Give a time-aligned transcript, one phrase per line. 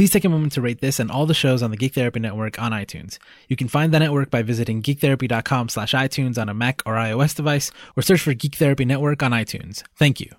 [0.00, 2.20] please take a moment to rate this and all the shows on the Geek Therapy
[2.20, 3.18] Network on iTunes.
[3.48, 7.36] You can find the network by visiting geektherapy.com slash iTunes on a Mac or iOS
[7.36, 9.82] device, or search for Geek Therapy Network on iTunes.
[9.96, 10.30] Thank you.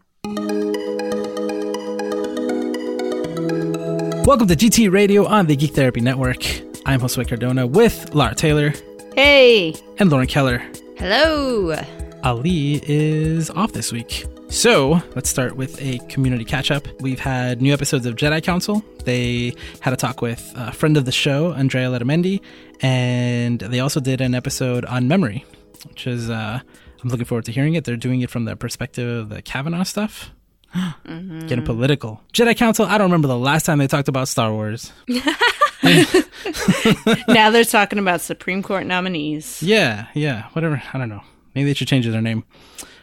[4.26, 6.44] Welcome to GT Radio on the Geek Therapy Network.
[6.88, 8.74] I'm Josue Cardona with Lara Taylor
[9.14, 9.76] Hey.
[10.00, 10.58] and Lauren Keller.
[10.98, 11.76] Hello.
[12.24, 14.26] Ali is off this week.
[14.52, 16.86] So let's start with a community catch up.
[17.00, 18.84] We've had new episodes of Jedi Council.
[19.06, 22.42] They had a talk with a friend of the show, Andrea Letamendi,
[22.82, 25.46] and they also did an episode on memory,
[25.88, 26.60] which is, uh,
[27.02, 27.86] I'm looking forward to hearing it.
[27.86, 30.32] They're doing it from the perspective of the Kavanaugh stuff.
[31.06, 32.22] Getting political.
[32.34, 34.92] Jedi Council, I don't remember the last time they talked about Star Wars.
[37.30, 39.64] now they're talking about Supreme Court nominees.
[39.64, 40.84] Yeah, yeah, whatever.
[40.94, 41.24] I don't know.
[41.56, 42.44] Maybe they should change their name.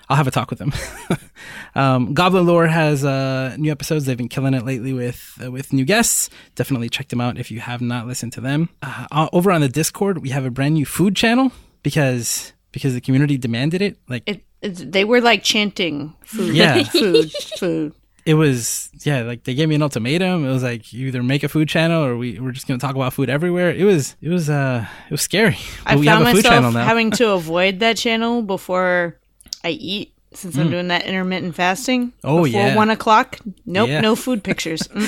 [0.09, 0.73] I'll have a talk with them.
[1.75, 4.07] um, Goblin Lore has uh, new episodes.
[4.07, 6.31] They've been killing it lately with uh, with new guests.
[6.55, 8.69] Definitely check them out if you have not listened to them.
[8.83, 13.01] Uh, over on the Discord, we have a brand new food channel because because the
[13.01, 13.99] community demanded it.
[14.09, 16.83] Like It, it's, they were like chanting food, Yeah.
[16.85, 17.93] food, food.
[18.27, 21.45] it was yeah like they gave me an ultimatum it was like you either make
[21.45, 24.17] a food channel or we, we're just going to talk about food everywhere it was
[24.21, 26.87] it was uh it was scary I But we found have a food channel myself
[26.89, 29.17] having to avoid that channel before
[29.65, 32.09] I eat since I'm doing that intermittent fasting.
[32.09, 32.13] Mm.
[32.25, 32.77] Oh, before yeah.
[32.77, 33.39] one o'clock.
[33.67, 34.01] Nope, Yeah.
[34.01, 34.89] no food pictures.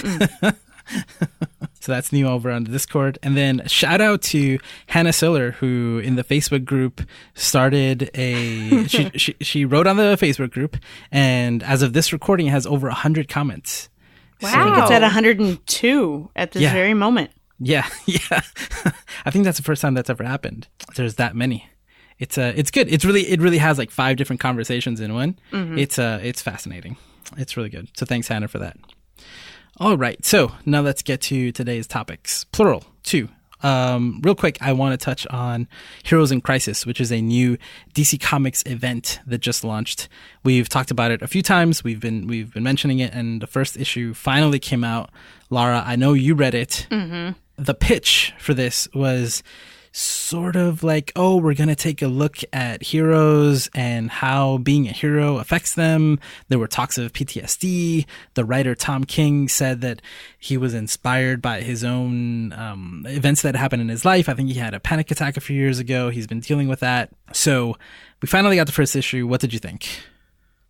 [1.82, 5.98] So that's new over on the discord and then shout out to hannah siller who
[6.04, 7.00] in the facebook group
[7.34, 10.76] started a she, she she wrote on the facebook group
[11.10, 13.88] and as of this recording it has over 100 comments
[14.42, 16.72] I think it's at 102 at this Yeah.
[16.72, 17.30] very moment.
[17.58, 18.40] Yeah, yeah.
[19.26, 20.66] I think that's the first time that's ever happened.
[20.96, 21.68] There's that many.
[22.20, 22.92] It's uh it's good.
[22.92, 25.38] It's really it really has like five different conversations in one.
[25.78, 26.96] It's uh it's fascinating.
[27.36, 27.88] It's really good.
[27.96, 28.76] So thanks Hannah for that.
[29.78, 30.22] All right.
[30.24, 32.44] So now let's get to today's topics.
[32.52, 33.28] Plural, two.
[33.62, 35.68] Um, real quick, I want to touch on
[36.02, 37.58] Heroes in Crisis, which is a new
[37.94, 40.08] DC Comics event that just launched.
[40.44, 41.84] We've talked about it a few times.
[41.84, 45.10] We've been we've been mentioning it, and the first issue finally came out.
[45.50, 46.86] Lara, I know you read it.
[47.58, 49.42] The pitch for this was
[49.92, 54.86] sort of like, oh, we're going to take a look at heroes and how being
[54.86, 56.20] a hero affects them.
[56.48, 58.06] There were talks of PTSD.
[58.34, 60.00] The writer Tom King said that
[60.38, 64.28] he was inspired by his own um, events that happened in his life.
[64.28, 66.10] I think he had a panic attack a few years ago.
[66.10, 67.10] He's been dealing with that.
[67.32, 67.76] So
[68.22, 69.26] we finally got the first issue.
[69.26, 69.88] What did you think?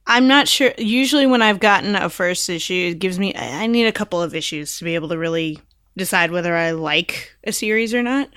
[0.07, 0.73] I'm not sure.
[0.79, 3.35] Usually, when I've gotten a first issue, it gives me.
[3.35, 5.61] I need a couple of issues to be able to really
[5.97, 8.29] decide whether I like a series or not.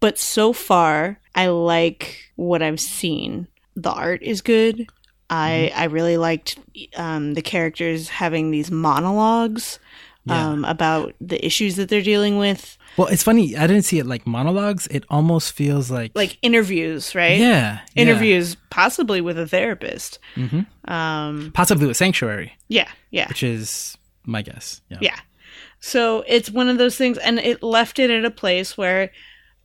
[0.00, 3.46] But so far, I like what I've seen.
[3.76, 4.86] The art is good.
[5.28, 6.58] I I really liked
[6.96, 9.78] um, the characters having these monologues
[10.28, 13.56] um, about the issues that they're dealing with, Well, it's funny.
[13.56, 14.86] I didn't see it like monologues.
[14.88, 17.38] It almost feels like, like interviews, right?
[17.38, 18.02] yeah, yeah.
[18.02, 20.18] interviews, possibly with a therapist.
[20.36, 20.66] Mhm.
[20.88, 23.28] Um, possibly with Sanctuary, yeah, yeah.
[23.28, 24.82] which is my guess.
[24.88, 24.98] Yeah.
[25.00, 25.18] Yeah.
[25.80, 29.10] So it's one of those things, and it left it at a place where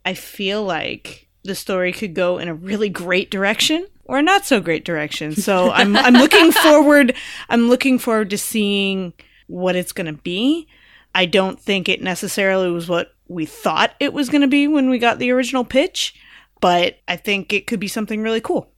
[0.06, 4.46] I feel like the story could go in a really great direction or a not
[4.46, 5.36] so great direction.
[5.36, 7.16] So I'm I'm looking forward.
[7.50, 9.14] I'm looking forward to seeing
[9.48, 10.68] what it's going to be.
[11.14, 14.90] I don't think it necessarily was what we thought it was going to be when
[14.90, 16.14] we got the original pitch,
[16.62, 18.72] but I think it could be something really cool.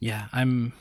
[0.00, 0.72] yeah i'm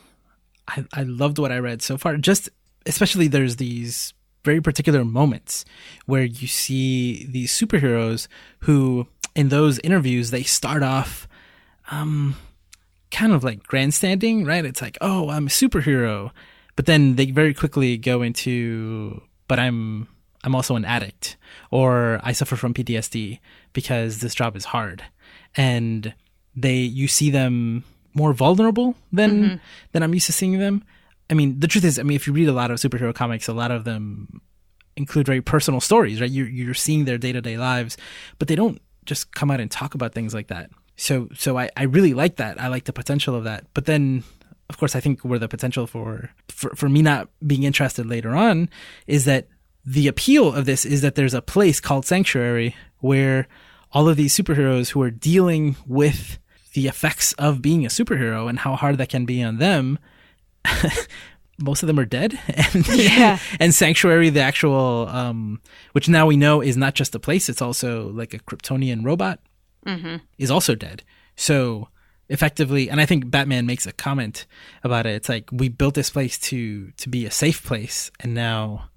[0.68, 2.50] I, I loved what i read so far just
[2.86, 4.14] especially there's these
[4.46, 5.66] very particular moments
[6.06, 8.28] where you see these superheroes
[8.60, 11.28] who in those interviews they start off
[11.92, 12.36] um
[13.12, 14.66] kind of like grandstanding right?
[14.66, 16.32] It's like oh i'm a superhero.
[16.76, 20.08] But then they very quickly go into but i'm
[20.44, 21.36] i'm also an addict
[21.72, 23.40] or i suffer from ptsd
[23.74, 25.04] because this job is hard.
[25.56, 26.14] And
[26.56, 29.62] they you see them more vulnerable than
[29.92, 30.84] than i'm used to seeing them.
[31.30, 33.48] I mean the truth is i mean if you read a lot of superhero comics
[33.48, 34.42] a lot of them
[34.96, 36.30] include very personal stories right?
[36.30, 37.98] You're, you're seeing their day-to-day lives
[38.38, 40.70] but they don't just come out and talk about things like that.
[40.96, 42.62] So so i, I really like that.
[42.62, 43.66] I like the potential of that.
[43.74, 44.24] But then
[44.70, 48.36] of course i think where the potential for, for for me not being interested later
[48.36, 48.70] on
[49.08, 49.48] is that
[49.86, 53.48] the appeal of this is that there's a place called sanctuary where
[53.92, 56.38] all of these superheroes who are dealing with
[56.74, 59.98] the effects of being a superhero and how hard that can be on them
[61.62, 62.40] most of them are dead
[62.74, 63.38] and Yeah.
[63.60, 65.62] and sanctuary the actual um
[65.94, 69.40] which now we know is not just a place it's also like a kryptonian robot
[70.38, 71.04] is also dead
[71.36, 71.88] so
[72.30, 74.46] effectively and i think batman makes a comment
[74.84, 78.34] about it it's like we built this place to to be a safe place and
[78.36, 78.90] now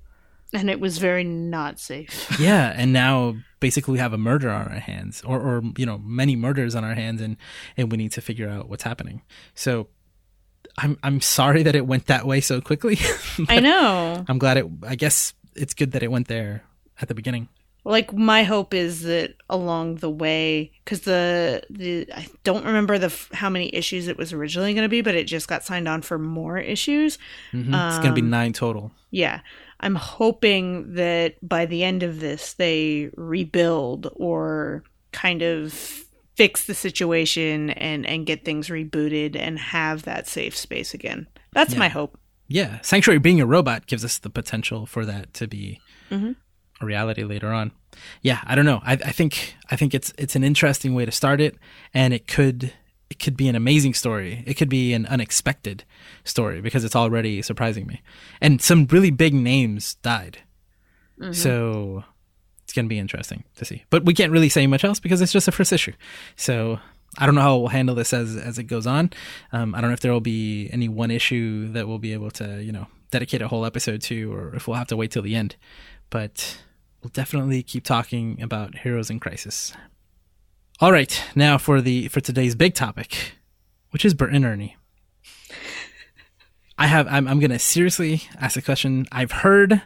[0.55, 2.29] And it was very not safe.
[2.39, 5.97] yeah, and now basically we have a murder on our hands, or or you know
[6.05, 7.37] many murders on our hands, and
[7.79, 9.23] and we need to figure out what's happening.
[9.55, 9.89] So.
[10.79, 12.99] I'm I'm sorry that it went that way so quickly.
[13.49, 14.25] I know.
[14.29, 14.67] I'm glad it.
[14.87, 16.63] I guess it's good that it went there
[17.01, 17.49] at the beginning.
[17.85, 23.13] Like my hope is that along the way, because the the I don't remember the
[23.33, 26.03] how many issues it was originally going to be, but it just got signed on
[26.03, 27.19] for more issues.
[27.53, 27.75] Mm-hmm.
[27.75, 28.93] it's going to be nine total.
[29.11, 29.41] Yeah,
[29.81, 36.75] I'm hoping that by the end of this, they rebuild or kind of fix the
[36.75, 41.27] situation and and get things rebooted and have that safe space again.
[41.53, 41.79] That's Yeah.
[41.81, 42.19] my hope.
[42.49, 45.81] Yeah, Sanctuary being a robot gives us the potential for that to be
[46.11, 46.37] Mhm.
[46.81, 47.73] a reality later on.
[48.23, 48.81] Yeah, I don't know.
[48.85, 51.57] I, I think I think it's it's an interesting way to start it,
[51.95, 52.73] and it could
[53.11, 54.43] it could be an amazing story.
[54.47, 55.85] It could be an unexpected
[56.25, 58.01] story because it's already surprising me,
[58.41, 60.39] and some really big names died.
[61.31, 62.05] So
[62.73, 63.85] it's gonna be interesting to see.
[63.91, 65.93] But we can't really say much else because it's just a first issue.
[66.37, 66.79] So
[67.19, 69.11] I don't know how we'll handle this as as it goes on.
[69.53, 72.31] Um, I don't know if there will be any one issue that we'll be able
[72.31, 75.21] to you know dedicate a whole episode to, or if we'll have to wait till
[75.21, 75.57] the end.
[76.09, 76.63] But
[77.03, 79.75] we'll definitely keep talking about Heroes in Crisis.
[80.81, 83.35] All right, now for the for today's big topic,
[83.91, 84.77] which is Bert and Ernie.
[86.79, 89.05] I have I'm I'm gonna seriously ask a question.
[89.13, 89.83] I've heard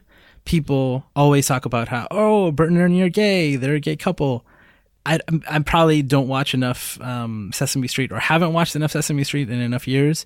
[0.46, 4.46] people always talk about how oh Bert and Ernie are gay, they're a gay couple.
[5.04, 9.50] I I probably don't watch enough um, Sesame Street or haven't watched enough Sesame Street
[9.50, 10.24] in enough years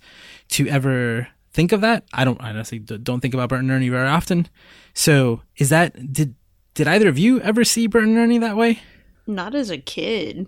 [0.51, 2.05] to ever think of that.
[2.15, 4.49] I don't I honestly don't think about Bert and Ernie very often.
[4.95, 6.35] So is that did
[6.75, 8.79] did either of you ever see Bert and Ernie that way?
[9.27, 10.47] Not as a kid.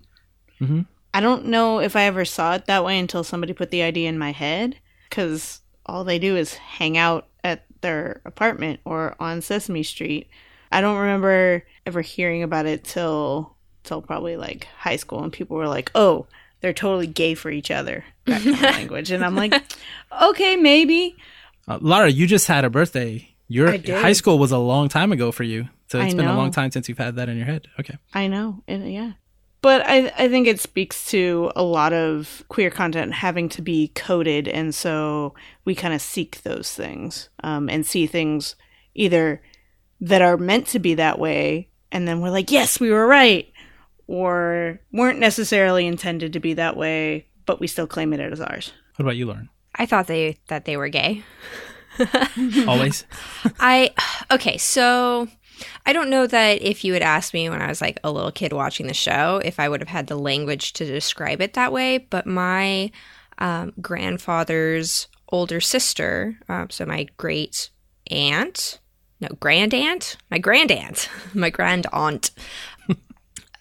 [0.61, 0.85] Mhm.
[1.13, 4.09] I don't know if I ever saw it that way until somebody put the idea
[4.09, 4.77] in my head.
[5.09, 7.27] Because all they do is hang out
[7.83, 10.27] their apartment or on Sesame Street.
[10.71, 15.55] I don't remember ever hearing about it till till probably like high school, and people
[15.55, 16.25] were like, "Oh,
[16.61, 19.53] they're totally gay for each other." That kind of language, and I'm like,
[20.19, 21.15] "Okay, maybe."
[21.67, 23.29] Uh, Lara, you just had a birthday.
[23.47, 26.35] Your high school was a long time ago for you, so I it's been a
[26.35, 27.67] long time since you've had that in your head.
[27.79, 27.97] Okay.
[28.13, 29.11] I know, it, yeah.
[29.63, 33.93] But I, I think it speaks to a lot of queer content having to be
[33.95, 38.57] coded, and so we kind of seek those things um, and see things
[38.93, 39.41] either
[40.01, 43.53] that are meant to be that way, and then we're like, yes, we were right,
[44.05, 48.73] or weren't necessarily intended to be that way, but we still claim it as ours.
[48.97, 49.47] What about you, Lauren?
[49.75, 51.23] I thought they that they were gay.
[52.67, 53.05] Always.
[53.61, 53.91] I
[54.29, 55.29] okay, so
[55.85, 58.31] I don't know that if you had asked me when I was like a little
[58.31, 61.71] kid watching the show, if I would have had the language to describe it that
[61.71, 61.97] way.
[61.97, 62.91] But my
[63.37, 67.69] um, grandfather's older sister, um, so my great
[68.11, 68.79] aunt,
[69.19, 72.31] no grand aunt, my grand aunt, my grand aunt.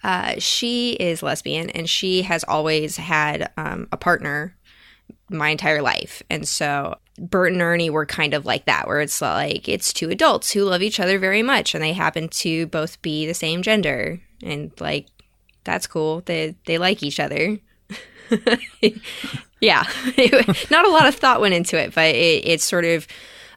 [0.05, 4.56] Uh, she is lesbian and she has always had um, a partner
[5.31, 6.25] my entire life.
[6.29, 10.11] And so Bert and Ernie were kind of like that, where it's like it's two
[10.11, 13.62] adults who love each other very much and they happen to both be the same
[13.62, 14.20] gender.
[14.43, 15.06] And like
[15.64, 16.23] that's cool.
[16.25, 17.59] They they like each other.
[19.61, 19.85] yeah.
[20.70, 23.06] Not a lot of thought went into it, but it, it sort of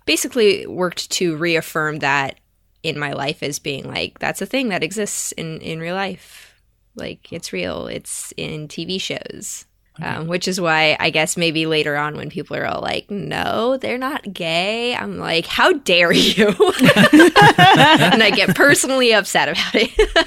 [0.05, 2.39] basically worked to reaffirm that
[2.83, 6.61] in my life as being like that's a thing that exists in in real life.
[6.95, 7.87] Like it's real.
[7.87, 9.65] It's in TV shows.
[10.01, 13.77] Um, which is why I guess maybe later on when people are all like, "No,
[13.77, 20.25] they're not gay," I'm like, "How dare you?" and I get personally upset about it.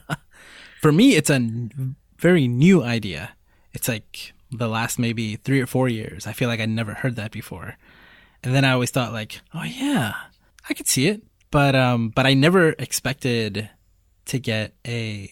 [0.80, 3.30] For me, it's a n- very new idea.
[3.72, 6.26] It's like the last maybe three or four years.
[6.26, 7.76] I feel like I never heard that before.
[8.42, 10.14] And then I always thought like, oh yeah,
[10.68, 11.22] I could see it.
[11.50, 13.68] But um, but I never expected
[14.26, 15.30] to get a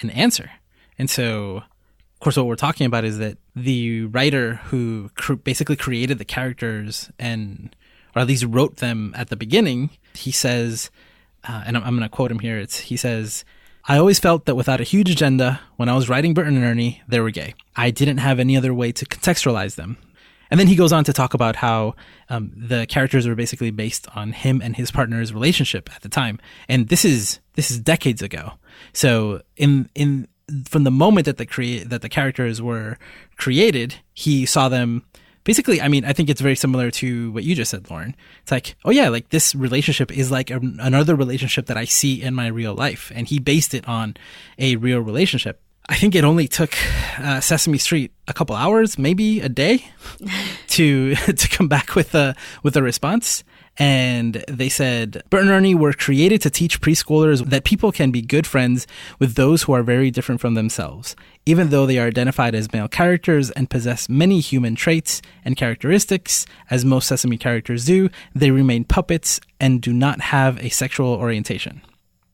[0.00, 0.50] an answer.
[0.98, 1.62] And so,
[2.20, 6.26] of course, what we're talking about is that the writer who cr- basically created the
[6.26, 7.74] characters and,
[8.14, 10.90] or at least wrote them at the beginning, he says,
[11.48, 12.58] uh, and I'm, I'm going to quote him here.
[12.58, 13.42] It's he says,
[13.86, 17.00] "I always felt that without a huge agenda, when I was writing Bert and Ernie,
[17.08, 17.54] they were gay.
[17.74, 19.96] I didn't have any other way to contextualize them."
[20.50, 21.94] And then he goes on to talk about how
[22.28, 26.38] um, the characters were basically based on him and his partner's relationship at the time,
[26.68, 28.52] and this is this is decades ago.
[28.92, 30.28] So in in
[30.68, 32.98] from the moment that the create that the characters were
[33.36, 35.04] created, he saw them
[35.44, 35.80] basically.
[35.80, 38.14] I mean, I think it's very similar to what you just said, Lauren.
[38.42, 42.22] It's like, oh yeah, like this relationship is like a, another relationship that I see
[42.22, 44.16] in my real life, and he based it on
[44.58, 45.60] a real relationship.
[45.88, 46.74] I think it only took
[47.18, 49.84] uh, Sesame Street a couple hours, maybe a day,
[50.68, 53.42] to to come back with a with a response.
[53.80, 58.20] And they said Bert and Ernie were created to teach preschoolers that people can be
[58.20, 58.86] good friends
[59.18, 61.16] with those who are very different from themselves.
[61.46, 66.44] Even though they are identified as male characters and possess many human traits and characteristics,
[66.68, 71.80] as most Sesame characters do, they remain puppets and do not have a sexual orientation.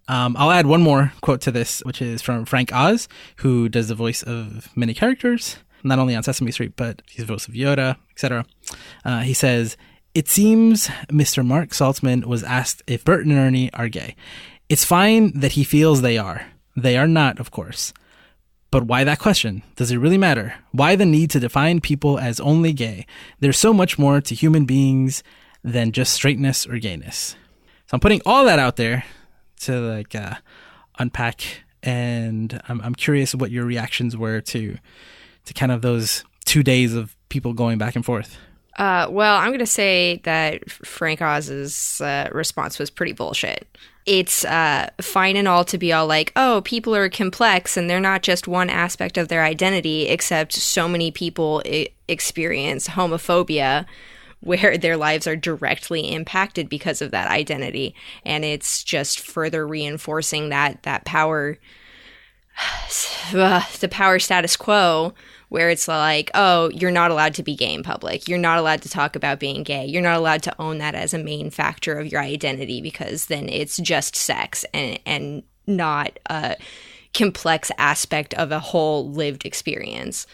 [0.09, 3.87] Um, I'll add one more quote to this, which is from Frank Oz, who does
[3.87, 7.55] the voice of many characters, not only on Sesame Street, but he's the voice of
[7.55, 8.45] Yoda, etc.
[9.05, 9.77] Uh, he says,
[10.17, 11.45] It seems Mr.
[11.45, 14.17] Mark Saltzman was asked if Bert and Ernie are gay.
[14.67, 16.47] It's fine that he feels they are.
[16.75, 17.93] They are not, of course.
[18.71, 19.63] But why that question?
[19.75, 20.55] Does it really matter?
[20.73, 23.05] Why the need to define people as only gay?
[23.41, 25.23] There's so much more to human beings
[25.63, 27.37] than just straightness or gayness.
[27.85, 29.05] So I'm putting all that out there
[29.65, 30.37] to like uh,
[30.99, 31.43] unpack,
[31.83, 34.79] and I'm I'm curious what your reactions were to
[35.45, 38.39] to kind of those two days of people going back and forth.
[38.77, 43.67] Uh, well, I'm going to say that Frank Oz's uh, response was pretty bullshit.
[44.05, 48.01] It's uh, fine and all to be all like, oh, people are complex and they're
[48.01, 53.87] not just one aspect of their identity, except so many people I- experience homophobia
[54.41, 57.95] where their lives are directly impacted because of that identity.
[58.25, 61.59] And it's just further reinforcing that, that power,
[63.33, 65.15] the power status quo
[65.57, 68.29] where it's like, oh, you're not allowed to be gay in public.
[68.29, 69.87] You're not allowed to talk about being gay.
[69.87, 73.49] You're not allowed to own that as a main factor of your identity because then
[73.49, 76.57] it's just sex and and not a
[77.15, 80.27] complex aspect of a whole lived experience.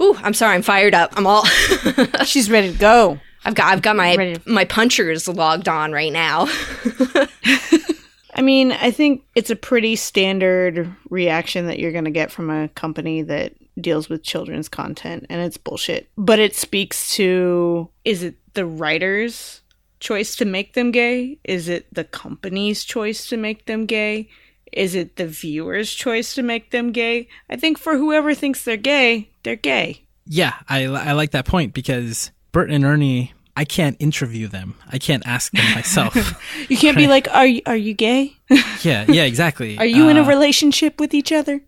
[0.00, 1.12] Ooh, I'm sorry, I'm fired up.
[1.14, 1.44] I'm all
[2.24, 3.20] She's ready to go.
[3.44, 4.40] I've got I've got my Ready.
[4.46, 6.46] my punchers logged on right now.
[8.34, 12.48] I mean, I think it's a pretty standard reaction that you're going to get from
[12.48, 16.08] a company that deals with children's content, and it's bullshit.
[16.16, 19.60] But it speaks to is it the writer's
[20.00, 21.38] choice to make them gay?
[21.44, 24.28] Is it the company's choice to make them gay?
[24.72, 27.28] Is it the viewer's choice to make them gay?
[27.48, 30.02] I think for whoever thinks they're gay, they're gay.
[30.26, 34.74] Yeah, I, I like that point because Bert and Ernie, I can't interview them.
[34.90, 36.16] I can't ask them myself.
[36.68, 38.36] You can't be like, "Are you are you gay?
[38.82, 39.78] yeah, yeah, exactly.
[39.82, 41.60] Are you in a Uh, relationship with each other?"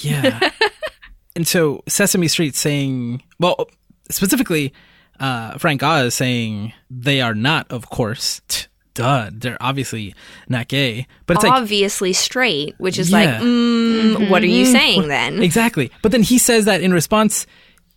[0.00, 0.50] Yeah.
[1.36, 3.68] and so Sesame Street saying, well,
[4.10, 4.72] specifically,
[5.20, 8.40] uh, Frank Oz saying they are not, of course.
[8.48, 10.14] T- Duh, they're obviously
[10.50, 11.06] not gay.
[11.24, 13.18] But it's like, Obviously straight, which is Yeah.
[13.18, 15.42] like, mm, what are you saying then?
[15.42, 15.90] exactly.
[16.02, 17.46] But then he says that in response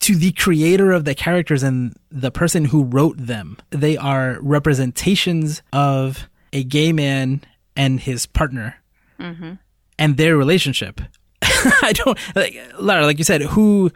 [0.01, 3.58] to the creator of the characters and the person who wrote them.
[3.72, 7.42] They are representations of a gay man
[7.75, 8.77] and his partner
[9.20, 11.01] and their relationship.
[11.82, 13.92] I don't like Lara, like you said, who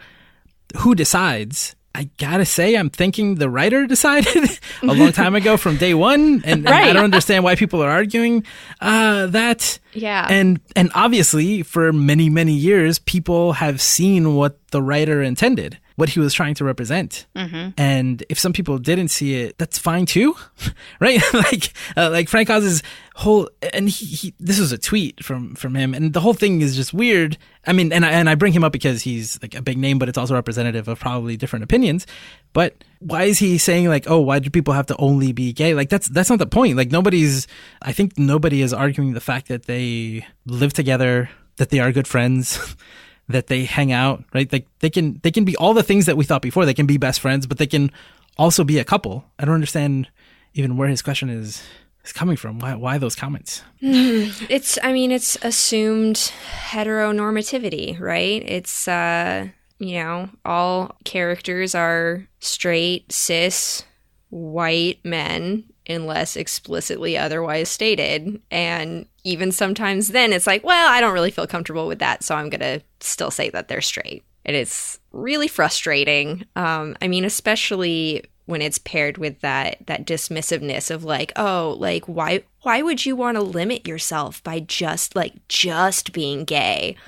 [0.77, 1.75] who decides?
[1.95, 4.49] I gotta say, I'm thinking the writer decided
[4.83, 7.89] a long time ago from day one, and, and I don't understand why people are
[7.89, 8.45] arguing
[8.79, 9.79] uh, that.
[9.93, 10.27] Yeah.
[10.29, 16.09] and and obviously, for many many years, people have seen what the writer intended, what
[16.09, 17.27] he was trying to represent,
[17.77, 20.35] and if some people didn't see it, that's fine too,
[20.99, 21.21] right?
[21.33, 22.81] like uh, like Frank Oz's
[23.15, 26.61] whole, and he, he this was a tweet from from him, and the whole thing
[26.61, 27.37] is just weird.
[27.67, 29.99] I mean, and I, and I bring him up because he's like a big name,
[29.99, 32.07] but it's also representative of probably different opinions.
[32.53, 35.73] But why is he saying like, oh, why do people have to only be gay?
[35.73, 36.77] Like that's that's not the point.
[36.77, 37.45] Like nobody's.
[37.81, 42.07] I think nobody is arguing the fact that they live together, that they are good
[42.07, 42.75] friends.
[43.29, 44.51] that they hang out, right?
[44.51, 46.65] Like they can they can be all the things that we thought before.
[46.65, 47.91] They can be best friends, but they can
[48.37, 49.23] also be a couple.
[49.37, 50.09] I don't understand
[50.53, 51.63] even where his question is
[52.03, 52.59] is coming from.
[52.59, 53.63] Why why those comments?
[53.81, 56.31] It's, I mean, it's assumed
[56.69, 58.43] heteronormativity, right?
[58.45, 63.83] It's, uh, you know, all characters are straight, cis,
[64.29, 68.41] white men, unless explicitly otherwise stated.
[68.51, 72.35] And even sometimes then it's like, well, I don't really feel comfortable with that, so
[72.35, 74.23] I'm going to still say that they're straight.
[74.45, 76.45] And it's really frustrating.
[76.55, 82.05] Um, I mean, especially when it's paired with that that dismissiveness of like, oh, like
[82.05, 86.95] why why would you want to limit yourself by just like just being gay?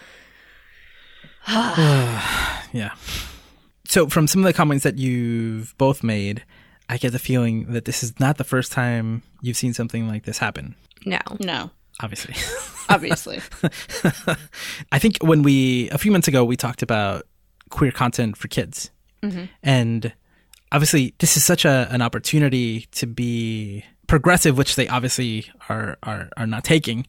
[2.74, 2.92] Yeah.
[3.86, 6.44] So from some of the comments that you've both made,
[6.92, 10.26] I get the feeling that this is not the first time you've seen something like
[10.26, 10.76] this happen.
[11.06, 11.20] No.
[11.40, 11.72] No,
[12.02, 12.36] Obviously.
[12.90, 13.40] obviously.
[14.92, 17.24] I think when we a few months ago we talked about
[17.70, 18.92] queer content for kids,
[19.24, 19.46] mm-hmm.
[19.64, 20.12] and
[20.74, 26.30] obviously this is such a an opportunity to be progressive, which they obviously are are
[26.36, 27.08] are not taking.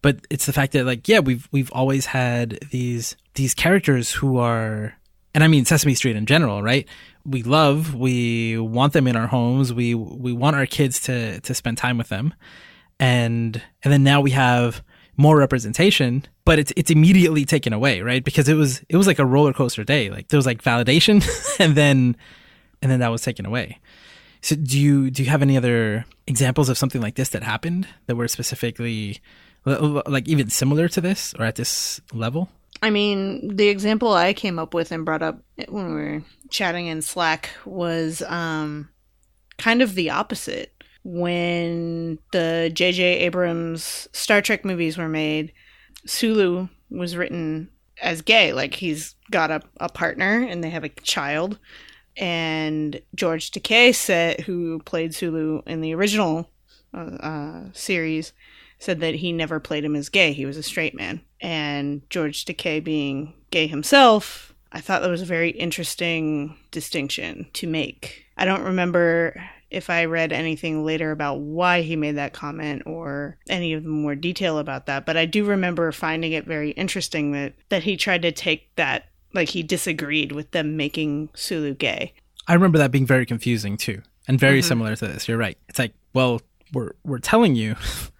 [0.00, 4.38] But it's the fact that like yeah we've we've always had these these characters who
[4.38, 4.94] are
[5.34, 6.86] and I mean Sesame Street in general, right?
[7.26, 11.54] We love, we want them in our homes, we we want our kids to to
[11.54, 12.34] spend time with them,
[13.00, 14.82] and and then now we have
[15.16, 18.24] more representation, but it's it's immediately taken away, right?
[18.24, 20.10] Because it was it was like a roller coaster day.
[20.10, 21.24] Like there was like validation,
[21.60, 22.16] and then
[22.82, 23.78] and then that was taken away.
[24.40, 27.88] So do you do you have any other examples of something like this that happened
[28.06, 29.20] that were specifically
[29.64, 32.50] like even similar to this or at this level?
[32.84, 36.86] I mean, the example I came up with and brought up when we were chatting
[36.86, 38.90] in Slack was um,
[39.56, 40.70] kind of the opposite.
[41.02, 43.20] When the J.J.
[43.20, 45.54] Abrams Star Trek movies were made,
[46.04, 47.70] Sulu was written
[48.02, 48.52] as gay.
[48.52, 51.58] Like he's got a, a partner and they have a child.
[52.18, 56.50] And George Takei who played Sulu in the original
[56.92, 58.34] uh, uh, series,
[58.78, 60.32] said that he never played him as gay.
[60.32, 61.20] He was a straight man.
[61.40, 67.66] And George Takei being gay himself, I thought that was a very interesting distinction to
[67.66, 68.26] make.
[68.36, 69.40] I don't remember
[69.70, 73.88] if I read anything later about why he made that comment or any of the
[73.88, 77.96] more detail about that, but I do remember finding it very interesting that that he
[77.96, 82.14] tried to take that like he disagreed with them making Sulu gay.
[82.46, 84.68] I remember that being very confusing too, and very mm-hmm.
[84.68, 85.28] similar to this.
[85.28, 85.58] You're right.
[85.68, 86.40] It's like, well,
[86.72, 87.76] we're we're telling you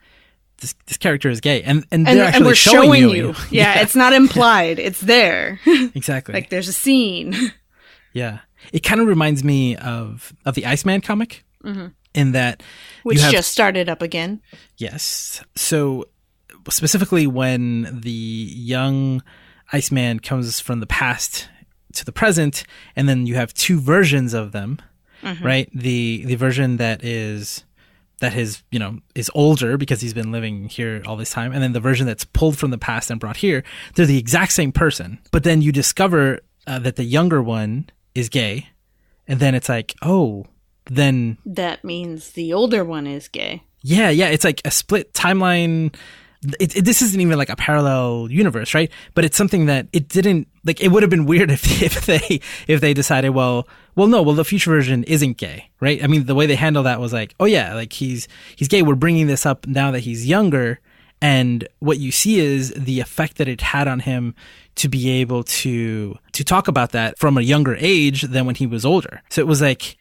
[0.64, 3.26] this this character is gay, and and they're actually and we're showing, showing you.
[3.28, 3.34] you.
[3.50, 5.60] Yeah, yeah, it's not implied; it's there.
[5.66, 6.32] exactly.
[6.32, 7.34] like there's a scene.
[8.12, 8.40] yeah,
[8.72, 11.88] it kind of reminds me of of the Iceman comic, mm-hmm.
[12.14, 12.62] in that
[13.02, 14.40] which have, just started up again.
[14.78, 15.42] Yes.
[15.54, 16.08] So
[16.70, 19.22] specifically, when the young
[19.72, 21.48] Iceman comes from the past
[21.92, 22.64] to the present,
[22.96, 24.80] and then you have two versions of them,
[25.22, 25.44] mm-hmm.
[25.44, 25.68] right?
[25.74, 27.64] The the version that is
[28.20, 31.52] that his you know is older because he's been living here all this time.
[31.52, 34.52] And then the version that's pulled from the past and brought here they're the exact
[34.52, 35.18] same person.
[35.30, 38.68] But then you discover uh, that the younger one is gay.
[39.26, 40.46] And then it's like oh
[40.86, 43.62] then that means the older one is gay.
[43.82, 44.28] Yeah yeah.
[44.28, 45.94] It's like a split timeline
[46.60, 48.90] it, it, this isn't even like a parallel universe, right?
[49.14, 50.80] But it's something that it didn't like.
[50.80, 54.34] It would have been weird if if they if they decided, well, well, no, well,
[54.34, 56.02] the future version isn't gay, right?
[56.02, 58.82] I mean, the way they handle that was like, oh yeah, like he's he's gay.
[58.82, 60.80] We're bringing this up now that he's younger,
[61.22, 64.34] and what you see is the effect that it had on him
[64.76, 68.66] to be able to to talk about that from a younger age than when he
[68.66, 69.22] was older.
[69.30, 69.96] So it was like.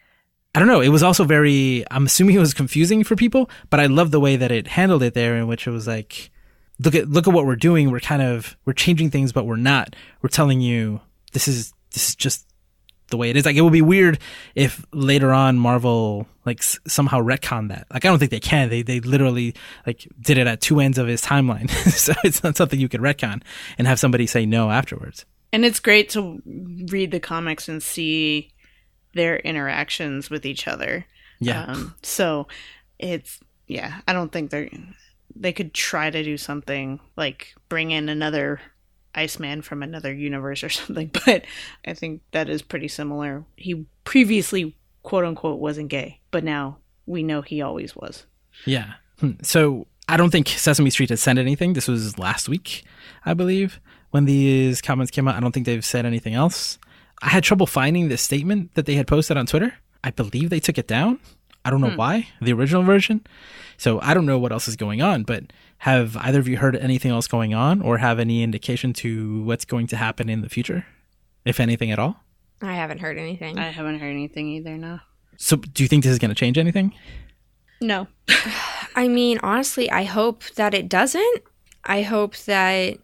[0.55, 0.81] I don't know.
[0.81, 4.19] It was also very, I'm assuming it was confusing for people, but I love the
[4.19, 6.29] way that it handled it there in which it was like,
[6.83, 7.91] look at look at what we're doing.
[7.91, 9.95] We're kind of we're changing things, but we're not.
[10.21, 12.45] We're telling you this is this is just
[13.07, 13.45] the way it is.
[13.45, 14.19] Like it would be weird
[14.55, 17.87] if later on Marvel like s- somehow retcon that.
[17.91, 18.69] Like I don't think they can.
[18.69, 19.53] They they literally
[19.85, 23.01] like did it at two ends of his timeline, so it's not something you could
[23.01, 23.41] retcon
[23.77, 25.25] and have somebody say no afterwards.
[25.51, 26.41] And it's great to
[26.89, 28.51] read the comics and see
[29.13, 31.05] their interactions with each other.
[31.39, 31.65] Yeah.
[31.65, 32.47] Um, so
[32.97, 34.01] it's yeah.
[34.07, 34.69] I don't think they're
[35.35, 38.59] they could try to do something like bring in another
[39.15, 41.45] Iceman from another universe or something, but
[41.85, 43.45] I think that is pretty similar.
[43.55, 48.25] He previously, quote unquote, wasn't gay, but now we know he always was.
[48.65, 48.93] Yeah.
[49.19, 49.31] Hmm.
[49.41, 51.73] So I don't think Sesame Street has said anything.
[51.73, 52.83] This was last week,
[53.25, 53.79] I believe,
[54.11, 55.35] when these comments came out.
[55.35, 56.77] I don't think they've said anything else.
[57.21, 59.75] I had trouble finding the statement that they had posted on Twitter.
[60.03, 61.19] I believe they took it down.
[61.65, 61.97] I don't know hmm.
[61.97, 63.25] why, the original version.
[63.77, 66.75] So I don't know what else is going on, but have either of you heard
[66.75, 70.49] anything else going on or have any indication to what's going to happen in the
[70.49, 70.85] future,
[71.45, 72.23] if anything at all?
[72.61, 73.59] I haven't heard anything.
[73.59, 74.99] I haven't heard anything either, no.
[75.37, 76.93] So do you think this is going to change anything?
[77.81, 78.07] No.
[78.95, 81.43] I mean, honestly, I hope that it doesn't.
[81.83, 82.99] I hope that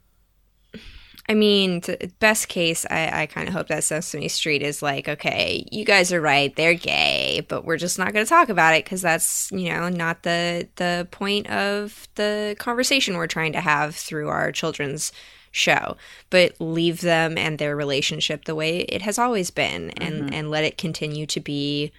[1.29, 1.83] I mean,
[2.17, 6.11] best case, I, I kind of hope that Sesame Street is like, okay, you guys
[6.11, 9.51] are right, they're gay, but we're just not going to talk about it because that's
[9.51, 14.51] you know not the the point of the conversation we're trying to have through our
[14.51, 15.11] children's
[15.51, 15.97] show.
[16.31, 20.33] But leave them and their relationship the way it has always been, and mm-hmm.
[20.33, 21.91] and let it continue to be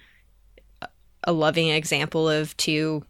[1.23, 3.05] a loving example of two,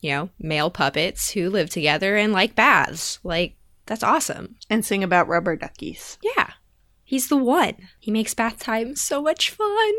[0.00, 4.56] you know, male puppets who live together and like baths, like that's awesome.
[4.70, 6.18] And sing about rubber duckies.
[6.22, 6.50] Yeah.
[7.04, 7.74] He's the one.
[8.00, 9.92] He makes bath time so much fun.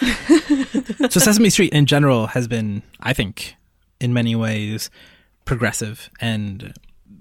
[1.10, 3.54] so Sesame Street in general has been, I think,
[4.00, 4.90] in many ways
[5.44, 6.72] progressive and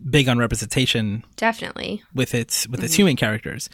[0.09, 1.25] big on representation.
[1.35, 2.03] Definitely.
[2.13, 3.01] With its with its mm-hmm.
[3.01, 3.69] human characters.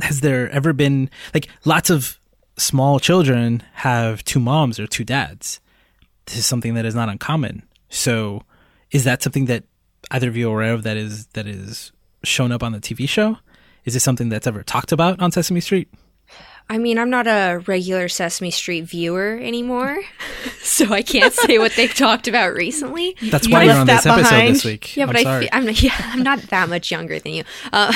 [0.00, 2.20] Has there ever been like lots of
[2.58, 5.60] small children have two moms or two dads?
[6.26, 7.62] This is something that is not uncommon.
[7.88, 8.42] So
[8.90, 9.64] is that something that
[10.10, 11.92] either of you are aware of that is that is
[12.24, 13.38] shown up on the TV show?
[13.84, 15.88] Is this something that's ever talked about on Sesame Street?
[16.68, 20.00] I mean, I'm not a regular Sesame Street viewer anymore,
[20.62, 23.16] so I can't say what they've talked about recently.
[23.30, 24.54] That's You why you're on this episode behind.
[24.56, 24.96] this week.
[24.96, 25.40] Yeah, I'm but I sorry.
[25.42, 27.44] feel, I'm yeah, I'm not that much younger than you.
[27.72, 27.92] Uh,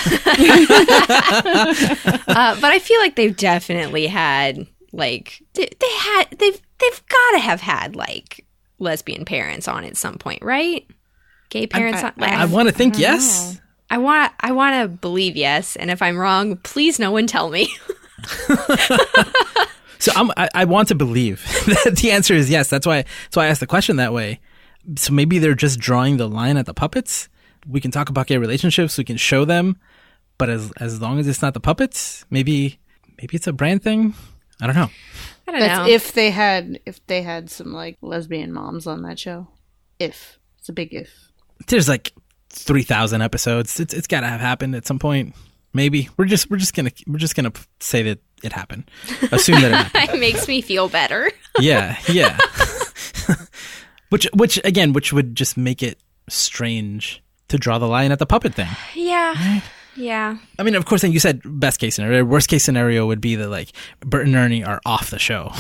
[1.17, 7.31] uh, but I feel like they've definitely had like they, they had they've they've got
[7.33, 8.47] to have had like
[8.79, 10.87] lesbian parents on at some point, right?
[11.51, 12.03] Gay parents.
[12.03, 13.03] on, like, I want to think mm-hmm.
[13.03, 13.61] yes.
[13.91, 17.51] I want I want to believe yes, and if I'm wrong, please no one tell
[17.51, 17.69] me.
[20.01, 21.45] So I'm, I, I want to believe
[21.85, 22.69] that the answer is yes.
[22.69, 23.03] That's why.
[23.03, 24.41] That's why I asked the question that way.
[24.97, 27.29] So maybe they're just drawing the line at the puppets.
[27.69, 28.97] We can talk about gay relationships.
[28.97, 29.77] We can show them,
[30.39, 32.81] but as as long as it's not the puppets, maybe
[33.19, 34.15] maybe it's a brand thing.
[34.63, 34.91] I don't know.
[35.47, 35.87] I don't That's know.
[35.87, 39.49] if they had if they had some like lesbian moms on that show.
[39.99, 41.30] If it's a big if.
[41.67, 42.13] There's like
[42.51, 43.79] three thousand episodes.
[43.81, 45.35] It's it's got to have happened at some point.
[45.73, 48.91] Maybe we're just we're just gonna we're just gonna say that it happened.
[49.31, 50.17] Assume that it happened.
[50.17, 51.31] it makes me feel better.
[51.61, 52.39] yeah, yeah.
[54.09, 58.27] which, which again, which would just make it strange to draw the line at the
[58.27, 58.69] puppet thing.
[58.95, 59.61] Yeah.
[59.97, 60.39] Yeah.
[60.59, 62.25] I mean, of course, then you said best case scenario.
[62.25, 65.53] Worst case scenario would be that like Bert and Ernie are off the show,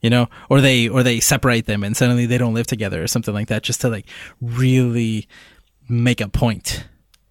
[0.00, 3.06] you know, or they or they separate them and suddenly they don't live together or
[3.06, 4.08] something like that, just to like
[4.40, 5.28] really
[5.88, 6.86] make a point.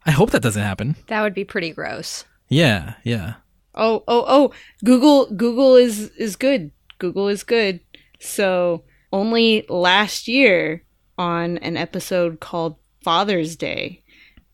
[0.05, 0.95] I hope that doesn't happen.
[1.07, 2.25] That would be pretty gross.
[2.47, 3.35] Yeah, yeah.
[3.73, 4.51] Oh, oh, oh.
[4.83, 6.71] Google Google is is good.
[6.99, 7.79] Google is good.
[8.19, 10.83] So, only last year
[11.17, 14.03] on an episode called Father's Day,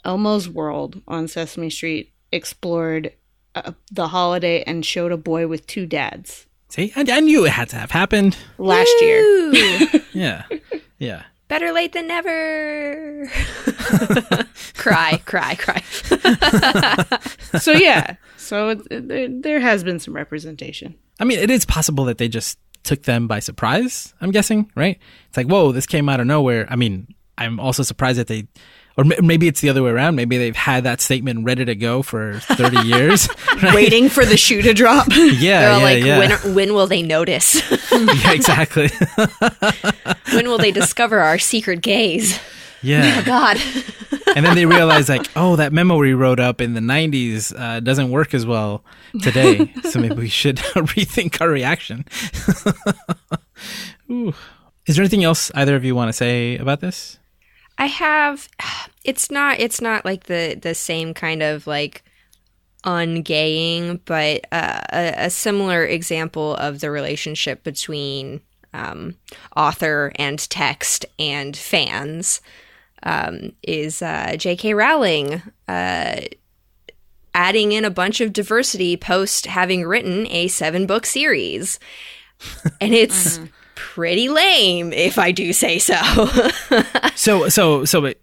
[0.03, 3.13] Elmo's World on Sesame Street explored
[3.55, 7.51] uh, the holiday and showed a boy with two dads See, I, I knew it
[7.51, 8.37] had to have happened.
[8.57, 9.21] last year.
[10.13, 10.43] Yeah,
[10.97, 11.23] yeah.
[11.47, 13.27] better late than never.
[14.75, 15.81] cry, cry, cry.
[17.59, 20.95] So yeah, so it, it- there, there has been some representation.
[21.19, 24.13] I mean, it is possible that they just took them by surprise.
[24.21, 24.97] I'm guessing, right?
[25.27, 26.65] It's like, whoa, this came out of nowhere.
[26.69, 27.07] I mean,
[27.37, 28.47] I'm also surprised that they,
[29.01, 30.15] or m- maybe it's the other way around.
[30.15, 33.27] Maybe they've had that statement ready to go for 30 years.
[33.61, 33.73] right?
[33.73, 35.07] Waiting for the shoe to drop.
[35.41, 36.19] Yeah, They're yeah, like, yeah.
[36.43, 37.55] when, when will they notice?
[37.91, 38.89] yeah, exactly.
[40.33, 42.39] when will they discover our secret gaze?
[42.83, 43.23] yeah.
[43.23, 43.57] God.
[44.35, 47.79] And then they realize, like, oh, that memo we wrote up in the 90s uh,
[47.79, 48.83] doesn't work as well
[49.21, 49.71] today.
[49.89, 52.05] So maybe we should rethink our reaction.
[54.09, 54.33] Ooh.
[54.85, 57.19] Is there anything else either of you want to say about this?
[57.77, 58.49] I have
[59.03, 62.03] it's not it's not like the the same kind of like
[62.83, 68.41] ungaying, but uh, a, a similar example of the relationship between
[68.73, 69.15] um,
[69.55, 72.41] author and text and fans
[73.03, 74.73] um, is uh, J.K.
[74.73, 76.21] Rowling uh,
[77.33, 81.79] adding in a bunch of diversity post having written a seven book series,
[82.79, 83.39] and it's.
[83.93, 85.95] Pretty lame, if I do say so.
[87.13, 88.13] So, so, so, uh,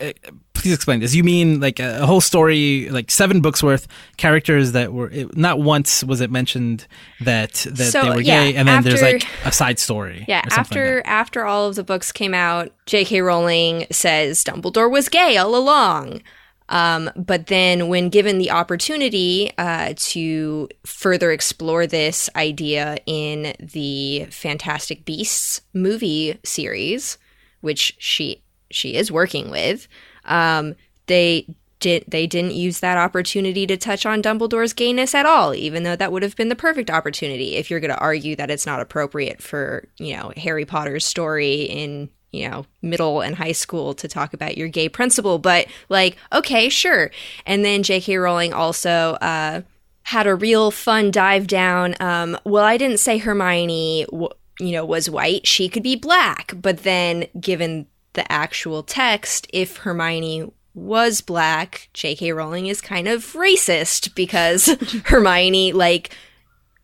[0.54, 1.14] please explain this.
[1.14, 5.36] You mean like a, a whole story, like seven books worth, characters that were it,
[5.36, 6.86] not once was it mentioned
[7.20, 10.24] that that So, they were yeah, gay, and then there's like a side story.
[10.26, 13.20] Yeah, something like after after all of the books came out, J.K.
[13.20, 16.22] Rowling says Dumbledore was gay all along.
[16.68, 24.26] Um, but then, when given the opportunity uh, to further explore this idea in the
[24.30, 27.16] Fantastic Beasts movie series,
[27.60, 29.88] which she she is working with,
[30.26, 30.74] um,
[31.06, 31.46] they
[31.80, 35.96] did they didn't use that opportunity to touch on Dumbledore's gayness at all, even though
[35.96, 38.80] that would have been the perfect opportunity if you're going to argue that it's not
[38.80, 44.08] appropriate for you know Harry Potter's story in you know middle and high school to
[44.08, 45.38] talk about your gay principal.
[45.38, 47.10] But like, okay, sure.
[47.46, 48.16] And then J.K.
[48.16, 49.16] Rowling also.
[49.20, 49.62] Uh,
[50.08, 51.94] had a real fun dive down.
[52.00, 55.46] Um, well, I didn't say Hermione, w- you know, was white.
[55.46, 56.54] She could be black.
[56.56, 62.32] But then, given the actual text, if Hermione was black, J.K.
[62.32, 64.66] Rowling is kind of racist because
[65.04, 66.16] Hermione like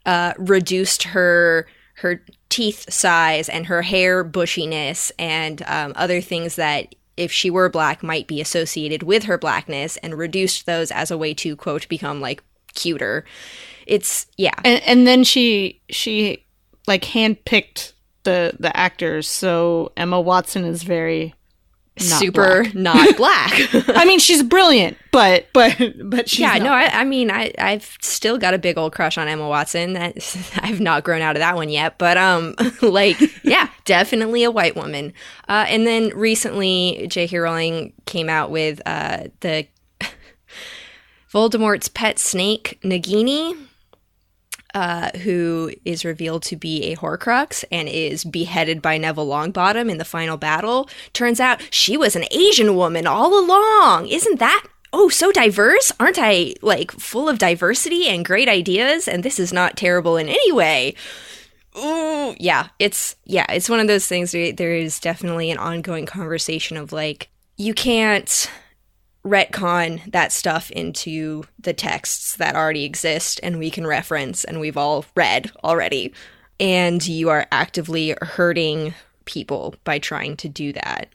[0.04, 2.22] uh, reduced her her
[2.54, 8.00] teeth size and her hair bushiness and um, other things that if she were black
[8.00, 12.20] might be associated with her blackness and reduced those as a way to quote become
[12.20, 12.44] like
[12.76, 13.24] cuter.
[13.88, 14.54] It's yeah.
[14.64, 16.44] And, and then she she
[16.86, 19.26] like handpicked the the actors.
[19.26, 21.34] So emma watson is very
[21.98, 22.74] not super black.
[22.74, 23.52] not black.
[23.88, 27.96] I mean she's brilliant but but but she's yeah no I, I mean I, i've
[28.00, 29.92] still got a big old crush on emma watson.
[29.92, 30.16] That
[30.62, 34.76] i've not grown out of that one yet but um like yeah definitely a white
[34.76, 35.12] woman.
[35.48, 39.66] Uh, and then recently j.k rowling came out with uh, the
[41.32, 43.56] Voldemort's pet snake, Nagini,
[44.74, 49.98] uh, who is revealed to be a Horcrux and is beheaded by Neville Longbottom in
[49.98, 50.88] the final battle.
[51.12, 54.08] Turns out she was an Asian woman all along.
[54.08, 55.92] Isn't that oh so diverse?
[56.00, 59.06] Aren't I like full of diversity and great ideas?
[59.06, 60.94] And this is not terrible in any way.
[61.78, 64.34] Ooh, yeah, it's yeah, it's one of those things.
[64.34, 68.50] Where there is definitely an ongoing conversation of like you can't
[69.24, 74.76] retcon that stuff into the texts that already exist and we can reference and we've
[74.76, 76.12] all read already.
[76.60, 81.08] And you are actively hurting people by trying to do that.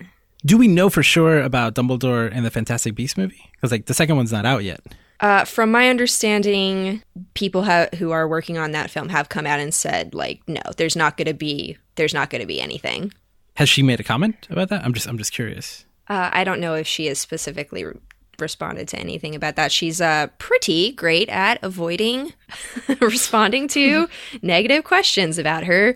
[0.46, 3.50] Do we know for sure about Dumbledore and the Fantastic Beasts movie?
[3.54, 4.82] Because like the second one's not out yet.
[5.20, 9.60] Uh, from my understanding, people ha- who are working on that film have come out
[9.60, 13.12] and said, like, no, there's not going to be, there's not going to be anything.
[13.56, 14.86] Has she made a comment about that?
[14.86, 15.86] I'm just, I'm just curious.
[16.10, 17.94] Uh, I don't know if she has specifically re-
[18.40, 19.72] responded to anything about that.
[19.72, 22.34] She's uh, pretty great at avoiding
[23.02, 24.08] responding to
[24.42, 25.96] negative questions about her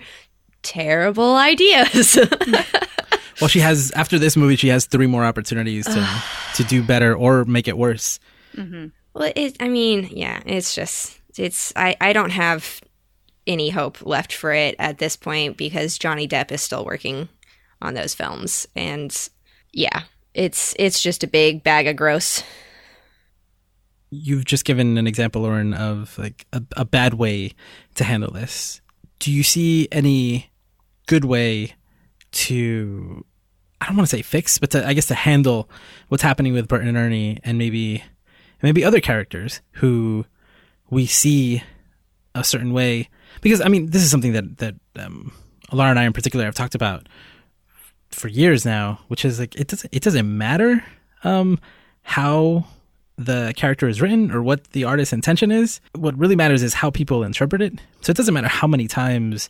[0.62, 2.18] terrible ideas.
[3.42, 6.22] well, she has after this movie, she has three more opportunities to
[6.56, 8.20] to do better or make it worse.
[8.56, 8.88] Mm-hmm.
[9.14, 12.82] Well, it, I mean, yeah, it's just it's I I don't have
[13.46, 17.28] any hope left for it at this point because Johnny Depp is still working
[17.82, 19.30] on those films and
[19.74, 22.44] yeah, it's it's just a big bag of gross.
[24.12, 27.54] You've just given an example, Lauren, of like a, a bad way
[27.96, 28.80] to handle this.
[29.20, 30.52] Do you see any
[31.08, 31.74] good way
[32.32, 33.26] to
[33.82, 35.70] I don't want to say fix, but to, I guess to handle
[36.08, 38.04] what's happening with Bert and Ernie and maybe
[38.62, 40.26] maybe other characters who
[40.90, 41.64] we see
[42.36, 43.10] a certain way
[43.42, 45.34] because I mean this is something that that um,
[45.72, 47.10] Lara and I in particular have talked about
[48.14, 50.84] for years now, which is like it doesn't it doesn't matter
[51.24, 51.60] um,
[52.02, 52.66] how
[53.18, 55.80] the character is written or what the artist's intention is.
[55.96, 57.74] What really matters is how people interpret it.
[58.02, 59.50] So it doesn't matter how many times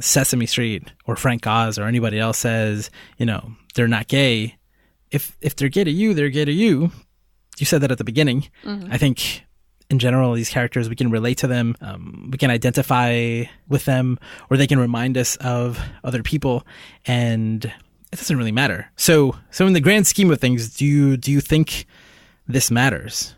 [0.00, 4.56] Sesame Street or Frank Oz or anybody else says, you know, they're not gay.
[5.10, 6.90] If if they're gay to you, they're gay to you.
[7.58, 8.48] You said that at the beginning.
[8.64, 8.92] Mm-hmm.
[8.92, 9.44] I think
[9.90, 14.18] in general, these characters we can relate to them, um, we can identify with them,
[14.48, 16.66] or they can remind us of other people,
[17.04, 17.70] and
[18.12, 18.90] it doesn't really matter.
[18.96, 21.86] So, so in the grand scheme of things, do you do you think
[22.46, 23.34] this matters?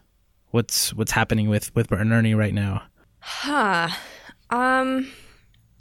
[0.51, 2.83] What's what's happening with with Bert and Ernie right now?
[3.21, 3.89] Huh.
[4.51, 5.11] Um.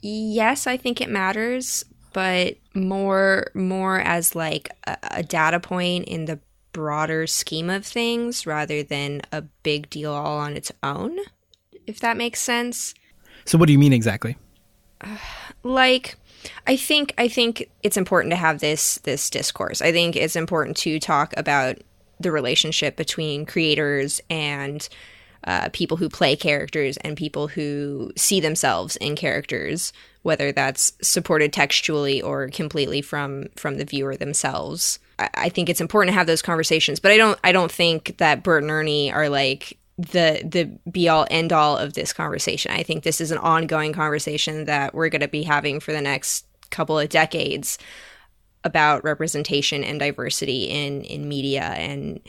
[0.01, 6.25] Yes, I think it matters, but more more as like a, a data point in
[6.25, 6.39] the
[6.71, 11.17] broader scheme of things rather than a big deal all on its own.
[11.88, 12.93] If that makes sense.
[13.45, 14.38] So, what do you mean exactly?
[15.01, 15.17] Uh,
[15.63, 16.15] like
[16.67, 19.82] I think I think it's important to have this this discourse.
[19.82, 21.77] I think it's important to talk about
[22.19, 24.88] the relationship between creators and
[25.45, 31.51] uh, people who play characters and people who see themselves in characters, whether that's supported
[31.51, 34.99] textually or completely from from the viewer themselves.
[35.19, 38.17] I, I think it's important to have those conversations, but I don't I don't think
[38.17, 42.71] that Bert and Ernie are like the the be all end all of this conversation.
[42.71, 46.01] I think this is an ongoing conversation that we're going to be having for the
[46.01, 47.77] next couple of decades
[48.63, 52.19] about representation and diversity in in media and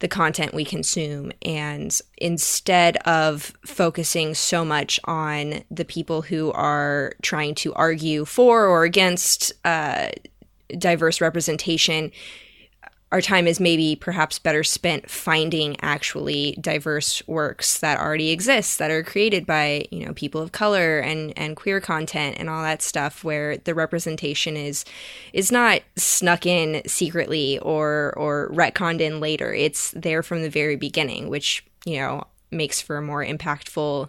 [0.00, 7.12] the content we consume and instead of focusing so much on the people who are
[7.22, 10.08] trying to argue for or against uh,
[10.76, 12.10] diverse representation
[13.12, 18.90] our time is maybe perhaps better spent finding actually diverse works that already exist that
[18.90, 22.80] are created by you know people of color and and queer content and all that
[22.80, 24.86] stuff where the representation is
[25.34, 29.52] is not snuck in secretly or or retconned in later.
[29.52, 34.08] It's there from the very beginning which you know makes for a more impactful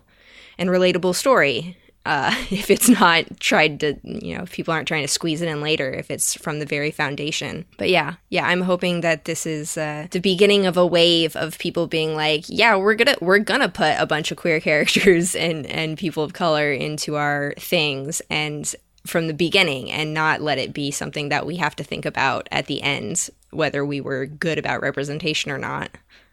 [0.58, 5.04] and relatable story uh, if it's not tried to, you know, if people aren't trying
[5.04, 7.66] to squeeze it in later, if it's from the very foundation.
[7.78, 11.58] But yeah, yeah, I'm hoping that this is uh, the beginning of a wave of
[11.60, 15.66] people being like, yeah, we're gonna we're gonna put a bunch of queer characters and
[15.66, 20.74] and people of color into our things and from the beginning and not let it
[20.74, 24.58] be something that we have to think about at the end whether we were good
[24.58, 25.92] about representation or not.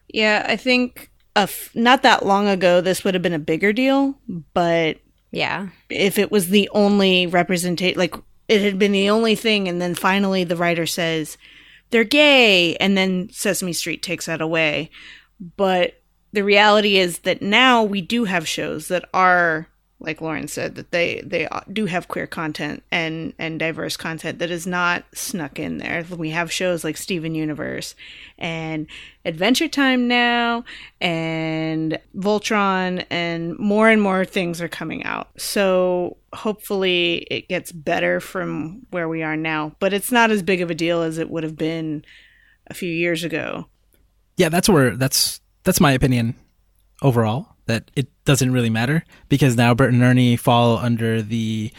[0.08, 1.10] Yeah, I think
[1.74, 4.14] not that long ago this would have been a bigger deal,
[4.54, 4.98] but
[5.30, 5.68] yeah.
[5.88, 8.14] If it was the only representation, like
[8.48, 11.38] it had been the only thing, and then finally the writer says
[11.90, 14.90] they're gay, and then Sesame Street takes that away.
[15.56, 19.68] But the reality is that now we do have shows that are
[20.00, 24.50] like Lauren said, that they they do have queer content and and diverse content that
[24.50, 26.04] is not snuck in there.
[26.08, 27.94] We have shows like Steven Universe
[28.38, 28.86] and
[29.24, 30.64] Adventure Time now,
[31.00, 35.28] and Voltron, and more and more things are coming out.
[35.38, 39.76] So hopefully it gets better from where we are now.
[39.78, 42.04] But it's not as big of a deal as it would have been
[42.68, 43.66] a few years ago.
[44.38, 46.36] Yeah, that's where that's that's my opinion
[47.02, 51.70] overall that it doesn't really matter because now Bert and Ernie fall under the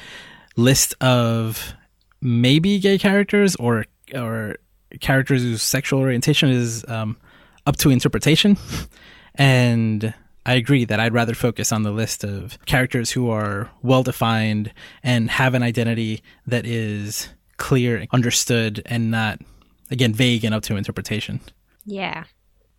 [0.56, 1.74] list of
[2.22, 4.58] maybe gay characters or or
[5.00, 7.18] characters whose sexual orientation is um,
[7.66, 8.58] up to interpretation.
[9.36, 10.14] and
[10.46, 14.74] I agree that I'd rather focus on the list of characters who are well defined
[15.04, 19.40] and have an identity that is clear, understood, and not,
[19.92, 21.40] again, vague and up to interpretation.
[21.86, 22.26] Yeah.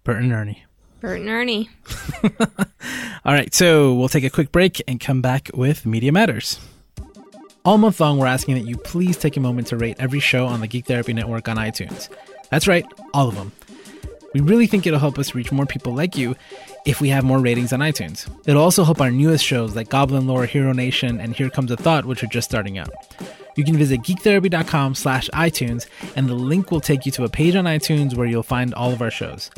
[0.05, 0.65] Bert and Ernie.
[1.03, 1.69] Bert and Ernie.
[3.25, 6.61] All right, so we'll take a quick break and come back with Media Matters.
[7.65, 10.47] All month long, we're asking that you please take a moment to rate every show
[10.47, 12.09] on the Geek Therapy Network on iTunes.
[12.51, 13.51] That's right, all of them.
[14.33, 16.37] We really think it'll help us reach more people like you
[16.87, 18.31] if we have more ratings on iTunes.
[18.47, 21.77] It'll also help our newest shows like Goblin Lore, Hero Nation, and Here Comes a
[21.77, 22.91] Thought, which are just starting out.
[23.57, 27.57] You can visit geektherapy.com slash iTunes, and the link will take you to a page
[27.57, 29.51] on iTunes where you'll find all of our shows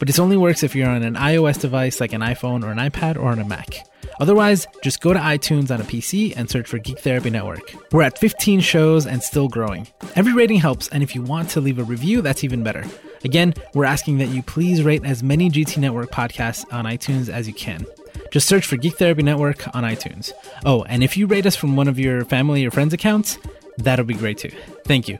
[0.00, 2.78] but this only works if you're on an iOS device like an iPhone or an
[2.78, 3.86] iPad or on a Mac.
[4.18, 7.74] Otherwise, just go to iTunes on a PC and search for Geek Therapy Network.
[7.92, 9.86] We're at 15 shows and still growing.
[10.16, 12.84] Every rating helps, and if you want to leave a review, that's even better.
[13.24, 17.46] Again, we're asking that you please rate as many GT Network podcasts on iTunes as
[17.46, 17.84] you can.
[18.30, 20.32] Just search for Geek Therapy Network on iTunes.
[20.64, 23.38] Oh, and if you rate us from one of your family or friends' accounts,
[23.76, 24.50] that'll be great too.
[24.86, 25.18] Thank you.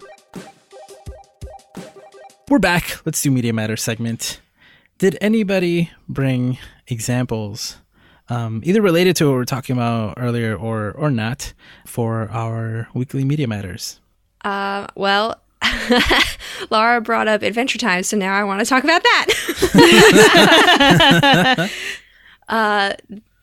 [2.48, 3.04] We're back.
[3.04, 4.40] Let's do Media Matters segment
[5.00, 7.78] did anybody bring examples,
[8.28, 11.52] um, either related to what we are talking about earlier or or not,
[11.86, 14.00] for our weekly media matters?
[14.44, 15.42] Uh, well.
[16.70, 19.28] Lara brought up Adventure Time, so now I want to talk about that.
[22.48, 22.94] uh,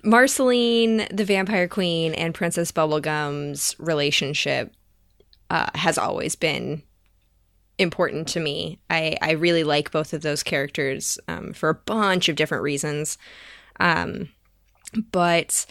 [0.04, 4.74] Marceline, the Vampire Queen, and Princess Bubblegum's relationship
[5.52, 6.82] uh, has always been
[7.78, 8.80] important to me.
[8.90, 13.18] I, I really like both of those characters um, for a bunch of different reasons.
[13.80, 14.30] Um,
[15.12, 15.66] but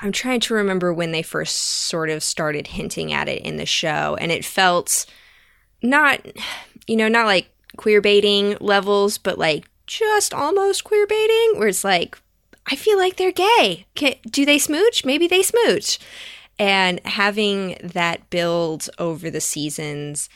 [0.00, 3.66] I'm trying to remember when they first sort of started hinting at it in the
[3.66, 5.06] show, and it felt
[5.82, 6.24] not,
[6.86, 11.84] you know, not like queer baiting levels, but like just almost queer baiting, where it's
[11.84, 12.18] like,
[12.66, 13.86] I feel like they're gay.
[13.94, 15.04] Can, do they smooch?
[15.04, 15.98] Maybe they smooch.
[16.58, 20.28] And having that build over the seasons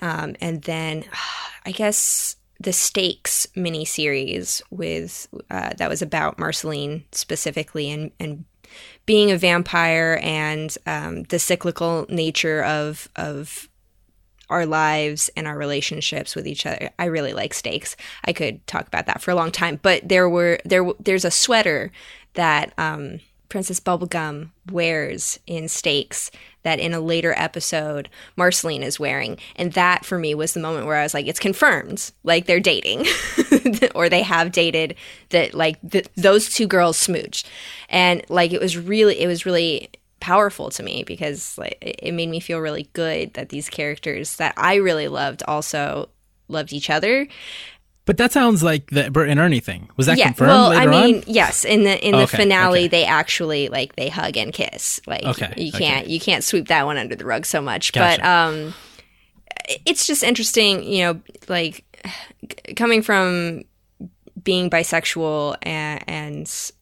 [0.00, 1.04] um, and then
[1.66, 8.44] I guess the Stakes miniseries with uh, that was about Marceline specifically and and
[9.06, 13.68] being a vampire and um, the cyclical nature of of
[14.50, 16.90] our lives and our relationships with each other.
[16.98, 17.96] I really like Stakes.
[18.24, 21.30] I could talk about that for a long time, but there were there there's a
[21.30, 21.92] sweater
[22.34, 26.30] that um, Princess Bubblegum wears in Stakes
[26.62, 29.38] that in a later episode Marceline is wearing.
[29.56, 32.12] And that for me was the moment where I was like, it's confirmed.
[32.24, 33.06] Like they're dating
[33.94, 34.96] or they have dated
[35.30, 37.44] that like th- those two girls smooch.
[37.88, 39.88] And like it was really, it was really
[40.20, 44.52] powerful to me because like it made me feel really good that these characters that
[44.56, 46.10] I really loved also
[46.48, 47.28] loved each other
[48.08, 49.90] but that sounds like the Bert and Ernie thing.
[49.98, 50.48] Was that yeah, confirmed?
[50.48, 51.24] Well, I mean, on?
[51.26, 51.62] yes.
[51.66, 52.88] In the in the okay, finale, okay.
[52.88, 54.98] they actually like they hug and kiss.
[55.06, 56.10] Like okay, you can't okay.
[56.10, 57.92] you can't sweep that one under the rug so much.
[57.92, 58.22] Gotcha.
[58.22, 58.74] But um,
[59.84, 61.84] it's just interesting, you know, like
[62.76, 63.64] coming from
[64.42, 66.72] being bisexual and, and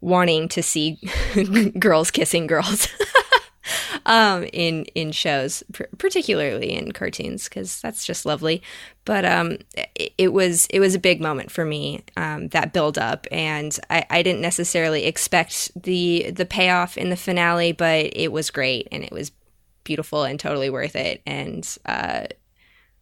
[0.00, 1.00] wanting to see
[1.80, 2.86] girls kissing girls.
[4.06, 8.62] um, in in shows, pr- particularly in cartoons, because that's just lovely.
[9.04, 9.58] But um,
[9.94, 13.78] it, it, was it was a big moment for me um, that build up, and
[13.90, 18.88] I, I didn't necessarily expect the the payoff in the finale, but it was great
[18.90, 19.32] and it was
[19.84, 22.26] beautiful and totally worth it, and uh,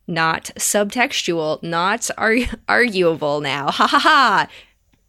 [0.07, 2.37] not subtextual, not ar-
[2.69, 3.71] arguable now.
[3.71, 4.49] Ha ha ha!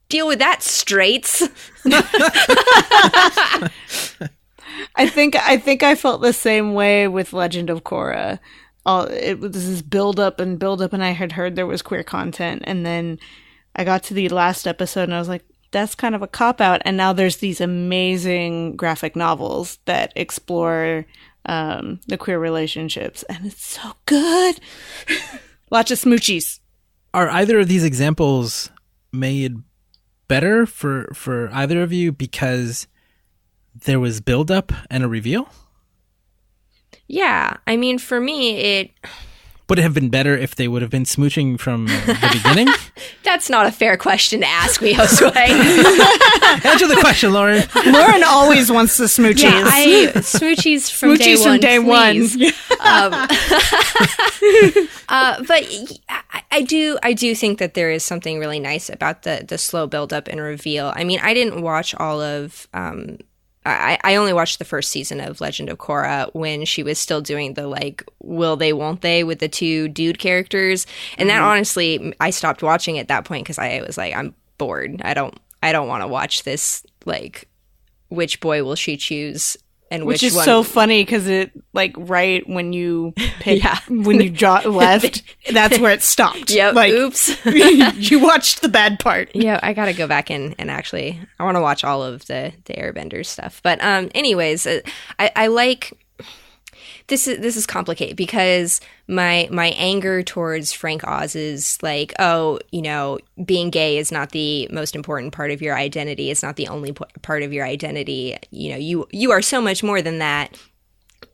[0.10, 1.50] Deal with that, straights.
[4.96, 8.40] I think I think I felt the same way with Legend of Korra.
[8.86, 11.82] All it was this build up and build up, and I had heard there was
[11.82, 13.20] queer content, and then
[13.76, 16.60] I got to the last episode, and I was like, "That's kind of a cop
[16.60, 21.06] out." And now there's these amazing graphic novels that explore
[21.46, 24.60] um, the queer relationships, and it's so good.
[25.72, 26.60] Lots of smoochies.
[27.14, 28.72] Are either of these examples
[29.12, 29.58] made
[30.28, 32.88] better for for either of you because
[33.76, 35.50] there was build up and a reveal?
[37.08, 38.92] Yeah, I mean, for me, it
[39.70, 42.74] Would it have been better if they would have been smooching from the beginning?
[43.24, 45.36] that's not a fair question to ask me, Josue.
[46.66, 47.64] Answer the question, Lauren.
[47.86, 49.44] Lauren always wants the smoochies.
[49.44, 51.52] yeah, I smoochies from day Smoochies one.
[51.54, 52.18] from day one.
[52.80, 53.28] um,
[55.10, 55.64] uh, but
[56.10, 59.58] I, I do, I do think that there is something really nice about the the
[59.58, 60.92] slow build up and reveal.
[60.96, 62.68] I mean, I didn't watch all of.
[62.74, 63.18] Um,
[63.66, 67.22] I, I only watched the first season of Legend of Korra when she was still
[67.22, 70.86] doing the like will they won't they with the two dude characters.
[71.18, 71.46] And that mm-hmm.
[71.46, 75.02] honestly I stopped watching at that point because I was like I'm bored.
[75.04, 77.48] I don't I don't want to watch this like
[78.10, 79.58] which boy will she choose
[79.94, 83.78] and Which which, is one so funny because it like right when you pick Yeah.
[83.88, 85.22] when you draw left,
[85.52, 86.50] that's where it stopped.
[86.50, 86.74] Yep.
[86.74, 87.46] Like Oops.
[88.12, 89.30] you watched the bad part.
[89.36, 92.52] yeah, I gotta go back and, and actually I want to watch all of the
[92.66, 93.62] the Airbenders stuff.
[93.64, 94.80] But um, anyways, uh,
[95.20, 95.94] I, I like
[97.08, 102.60] this is this is complicated because my my anger towards Frank Oz is like, oh,
[102.72, 106.32] you know, being gay is not the most important part of your identity.
[106.32, 108.38] It's not the only p- part of your identity.
[108.52, 110.58] You know, you you are so much more than that.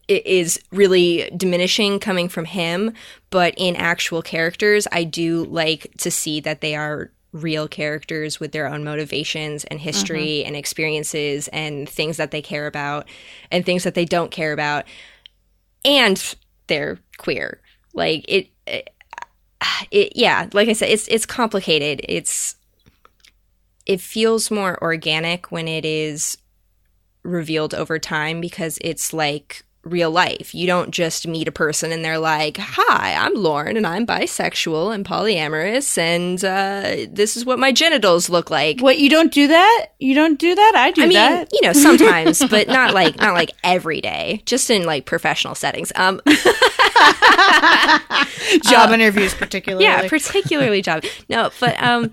[0.08, 2.94] It is really diminishing coming from him,
[3.30, 8.52] but in actual characters, I do like to see that they are real characters with
[8.52, 10.48] their own motivations and history mm-hmm.
[10.48, 13.08] and experiences and things that they care about
[13.52, 14.86] and things that they don't care about
[15.86, 16.36] and
[16.68, 17.62] they're queer.
[17.94, 18.90] Like it, it,
[19.92, 20.48] it, yeah.
[20.54, 22.02] Like I said, it's it's complicated.
[22.08, 22.56] It's
[23.86, 26.38] it feels more organic when it is
[27.24, 30.54] revealed over time because it's like real life.
[30.54, 34.94] You don't just meet a person and they're like, "Hi, I'm Lauren and I'm bisexual
[34.94, 39.48] and polyamorous and uh, this is what my genitals look like." What you don't do
[39.48, 39.88] that?
[40.00, 40.74] You don't do that?
[40.76, 41.50] I do I mean, that.
[41.54, 44.42] you know, sometimes, but not like not like every day.
[44.46, 45.92] Just in like professional settings.
[45.96, 46.22] Um,
[48.64, 49.86] Job interviews particularly.
[49.86, 51.04] yeah, particularly job.
[51.30, 52.12] No, but um,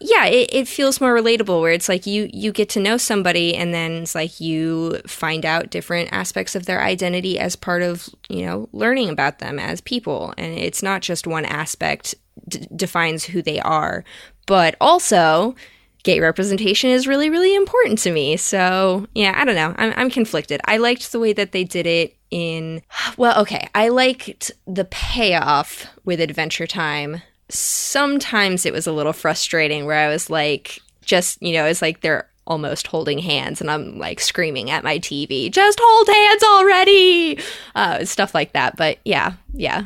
[0.00, 3.54] yeah, it, it feels more relatable where it's like you you get to know somebody
[3.54, 8.08] and then it's like you find out different aspects of their identity as part of
[8.28, 12.14] you know learning about them as people, and it's not just one aspect
[12.48, 14.04] d- defines who they are,
[14.46, 15.54] but also
[16.02, 18.36] gay representation is really really important to me.
[18.36, 19.74] So yeah i don't know.
[19.78, 20.60] I'm, I'm conflicted.
[20.66, 22.82] I liked the way that they did it in
[23.16, 23.68] well okay.
[23.74, 30.08] I liked the payoff with adventure time sometimes it was a little frustrating where i
[30.08, 34.70] was like just you know it's like they're almost holding hands and i'm like screaming
[34.70, 37.38] at my tv just hold hands already
[37.74, 39.84] uh, stuff like that but yeah yeah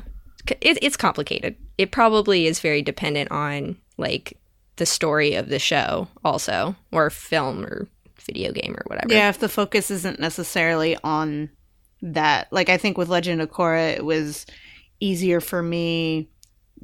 [0.60, 4.38] it, it's complicated it probably is very dependent on like
[4.76, 7.86] the story of the show also or film or
[8.24, 11.50] video game or whatever Yeah, if the focus isn't necessarily on
[12.02, 12.48] that.
[12.50, 14.46] Like I think with Legend of Korra it was
[15.00, 16.28] easier for me.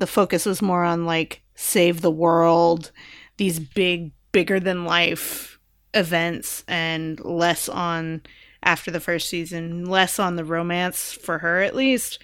[0.00, 2.90] The focus was more on like save the world,
[3.36, 5.58] these big bigger than life
[5.94, 8.22] events and less on
[8.62, 12.18] after the first season, less on the romance for her at least.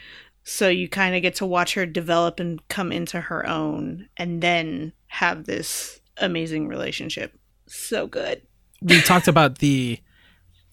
[0.45, 4.41] So you kind of get to watch her develop and come into her own and
[4.41, 7.37] then have this amazing relationship.
[7.66, 8.43] So good.
[8.81, 9.99] we talked about the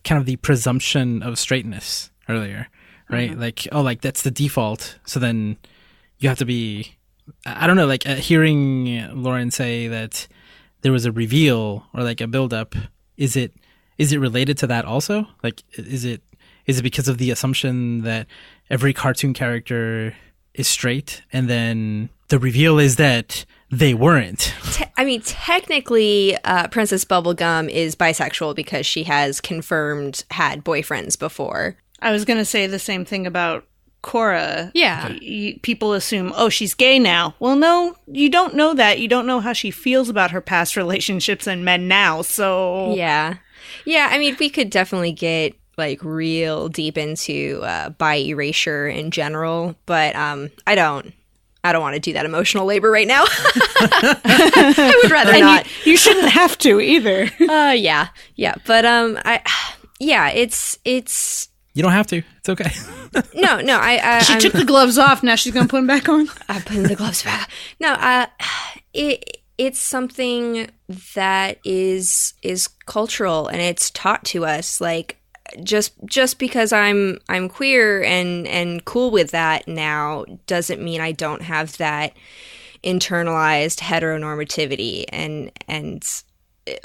[0.04, 2.68] kind of the presumption of straightness earlier,
[3.10, 3.32] right?
[3.32, 3.42] Mm-hmm.
[3.42, 5.00] Like, oh, like that's the default.
[5.06, 5.58] So then
[6.24, 6.96] you have to be,
[7.46, 10.28] I I don't know, like uh, hearing Lauren say that
[10.82, 12.76] there was a reveal or like a build up.
[13.18, 13.54] Is it
[13.98, 15.28] is it related to that also?
[15.44, 16.22] Like, is it
[16.66, 18.28] is it because of the assumption that
[18.70, 20.16] every cartoon character
[20.54, 24.54] is straight, and then the reveal is that they weren't?
[24.72, 31.20] Te- I mean, technically, uh, Princess Bubblegum is bisexual because she has confirmed had boyfriends
[31.20, 31.76] before.
[32.02, 33.66] I was going to say the same thing about
[34.04, 34.70] Korra.
[34.74, 35.08] Yeah.
[35.22, 37.34] Y- people assume, oh, she's gay now.
[37.40, 39.00] Well, no, you don't know that.
[39.00, 42.22] You don't know how she feels about her past relationships and men now.
[42.22, 43.36] So, Yeah.
[43.86, 49.10] Yeah, I mean, we could definitely get like real deep into uh, bi erasure in
[49.10, 51.14] general, but um, I don't.
[51.66, 53.24] I don't want to do that emotional labor right now.
[53.28, 55.66] I would rather and not.
[55.86, 57.30] you, you shouldn't have to either.
[57.40, 59.42] Uh, yeah, yeah, but um, I,
[60.00, 62.22] yeah, it's it's You don't have to.
[62.38, 62.72] It's okay.
[63.34, 63.80] no, no.
[63.80, 65.24] I, I she I'm- took the gloves off.
[65.24, 66.28] Now she's going to put them back on.
[66.50, 67.50] I'm putting the gloves back.
[67.80, 68.28] No, uh,
[68.94, 70.70] it it's something
[71.16, 74.80] that is is cultural and it's taught to us.
[74.82, 75.18] Like
[75.64, 81.12] just just because I'm I'm queer and and cool with that now doesn't mean I
[81.12, 82.14] don't have that
[82.84, 86.04] internalized heteronormativity and and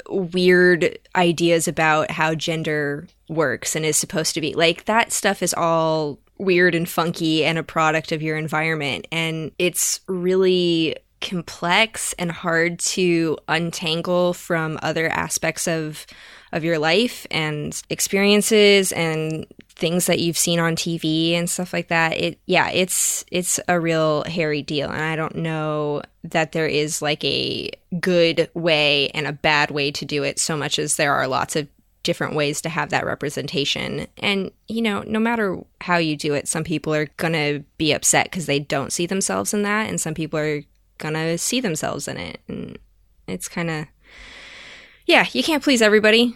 [0.09, 4.53] weird ideas about how gender works and is supposed to be.
[4.53, 9.51] Like that stuff is all weird and funky and a product of your environment and
[9.59, 16.05] it's really complex and hard to untangle from other aspects of
[16.51, 19.45] of your life and experiences and
[19.79, 22.17] things that you've seen on TV and stuff like that.
[22.17, 27.01] It yeah, it's it's a real hairy deal and I don't know that there is
[27.01, 31.13] like a good way and a bad way to do it so much as there
[31.13, 31.67] are lots of
[32.03, 34.07] different ways to have that representation.
[34.17, 37.91] And, you know, no matter how you do it, some people are going to be
[37.91, 39.89] upset because they don't see themselves in that.
[39.89, 40.63] And some people are
[40.97, 42.39] going to see themselves in it.
[42.47, 42.77] And
[43.27, 43.85] it's kind of,
[45.05, 46.35] yeah, you can't please everybody.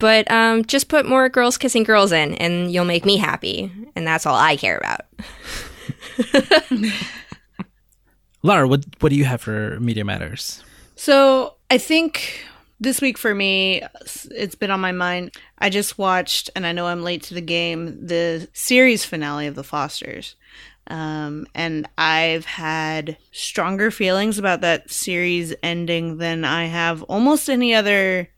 [0.00, 3.70] But um, just put more girls kissing girls in, and you'll make me happy.
[3.94, 5.02] And that's all I care about.
[8.42, 10.64] Lara, what what do you have for Media Matters?
[10.96, 12.44] So I think
[12.80, 13.82] this week for me,
[14.30, 15.34] it's been on my mind.
[15.58, 19.54] I just watched, and I know I'm late to the game, the series finale of
[19.54, 20.34] The Fosters.
[20.86, 27.74] Um, and I've had stronger feelings about that series ending than I have almost any
[27.74, 28.28] other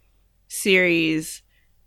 [0.49, 1.41] series,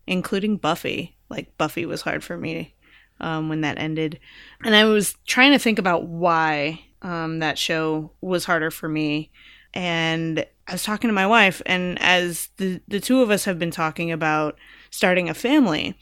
[0.07, 1.15] including Buffy.
[1.29, 2.75] Like, Buffy was hard for me
[3.19, 4.19] um, when that ended.
[4.63, 9.31] And I was trying to think about why um, that show was harder for me.
[9.73, 13.59] And I was talking to my wife, and as the, the two of us have
[13.59, 14.57] been talking about
[14.89, 15.95] starting a family,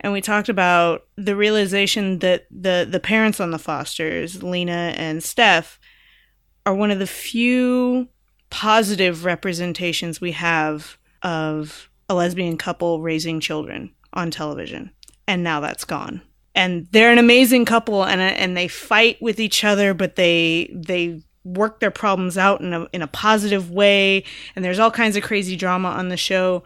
[0.00, 5.22] and we talked about the realization that the, the parents on the Fosters, Lena and
[5.22, 5.78] Steph,
[6.66, 8.08] are one of the few
[8.50, 14.90] positive representations we have of lesbian couple raising children on television.
[15.26, 16.22] And now that's gone.
[16.54, 20.70] And they're an amazing couple and uh, and they fight with each other but they
[20.72, 25.16] they work their problems out in a in a positive way and there's all kinds
[25.16, 26.62] of crazy drama on the show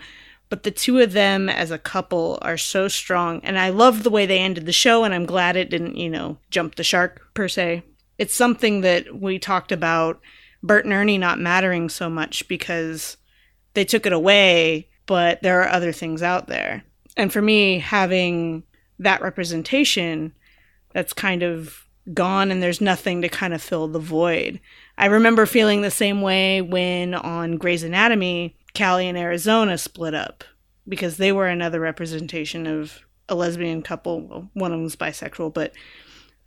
[0.48, 4.10] but the two of them as a couple are so strong and I love the
[4.10, 7.22] way they ended the show and I'm glad it didn't, you know, jump the shark
[7.34, 7.82] per se.
[8.16, 10.20] It's something that we talked about
[10.62, 13.16] Bert and Ernie not mattering so much because
[13.74, 16.84] they took it away, but there are other things out there.
[17.16, 18.62] And for me having
[19.00, 20.32] that representation
[20.92, 21.84] that's kind of
[22.14, 24.60] gone and there's nothing to kind of fill the void.
[24.96, 30.44] I remember feeling the same way when on Grey's Anatomy, Callie and Arizona split up
[30.86, 34.22] because they were another representation of a lesbian couple.
[34.22, 35.72] Well, one of them was bisexual, but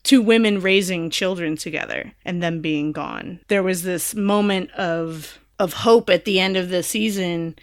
[0.04, 3.40] two women raising children together and them being gone.
[3.48, 7.56] There was this moment of of hope at the end of the season,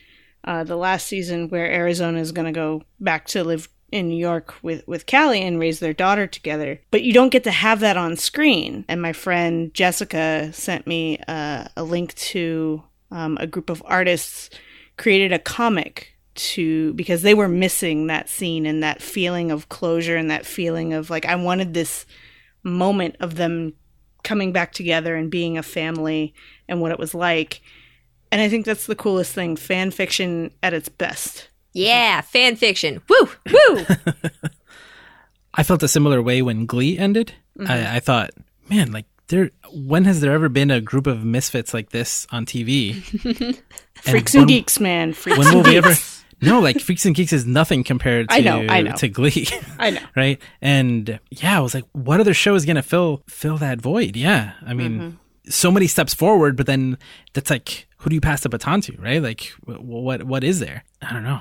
[0.49, 4.17] uh, the last season, where Arizona is going to go back to live in New
[4.17, 6.81] York with with Callie and raise their daughter together.
[6.91, 8.87] But you don't get to have that on screen.
[8.89, 14.49] And my friend Jessica sent me uh, a link to um, a group of artists
[14.97, 20.17] created a comic to because they were missing that scene and that feeling of closure
[20.17, 22.07] and that feeling of like I wanted this
[22.63, 23.75] moment of them
[24.23, 26.35] coming back together and being a family
[26.69, 27.61] and what it was like.
[28.31, 31.49] And I think that's the coolest thing, fan fiction at its best.
[31.73, 33.03] Yeah, fan fiction.
[33.09, 33.87] Woo, woo.
[35.55, 37.33] I felt a similar way when Glee ended.
[37.59, 37.71] Mm-hmm.
[37.71, 38.31] I, I, thought,
[38.69, 39.51] man, like there.
[39.73, 42.95] When has there ever been a group of misfits like this on TV?
[44.03, 45.13] Freaks and, and geeks, man.
[45.13, 45.95] Freaks when will we ever?
[46.41, 48.95] No, like Freaks and Geeks is nothing compared to I know, I know.
[48.97, 49.49] to Glee.
[49.79, 50.01] I know.
[50.15, 50.41] right?
[50.63, 54.17] And yeah, I was like, what other show is gonna fill fill that void?
[54.17, 54.53] Yeah.
[54.65, 55.17] I mean, mm-hmm.
[55.49, 56.99] So many steps forward, but then
[57.33, 59.23] that's like, who do you pass the baton to, right?
[59.23, 60.85] Like, what what is there?
[61.03, 61.41] I don't know.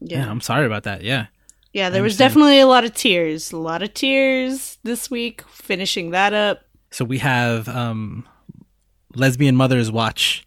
[0.00, 0.20] Yeah.
[0.20, 1.02] yeah I'm sorry about that.
[1.02, 1.26] Yeah.
[1.72, 3.52] Yeah, there was definitely a lot of tears.
[3.52, 6.62] A lot of tears this week, finishing that up.
[6.90, 8.26] So we have um,
[9.14, 10.44] Lesbian Mothers Watch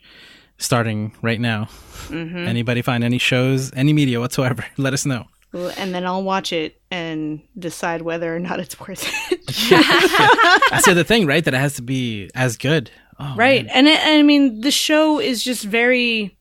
[0.57, 1.69] starting right now.
[2.07, 2.37] Mm-hmm.
[2.37, 5.25] Anybody find any shows, any media whatsoever, let us know.
[5.53, 9.69] And then I'll watch it and decide whether or not it's worth it.
[9.71, 9.81] yeah.
[10.69, 11.43] That's the other thing, right?
[11.43, 12.91] That it has to be as good.
[13.19, 13.65] Oh, right.
[13.65, 13.75] Man.
[13.75, 16.37] And it, I mean, the show is just very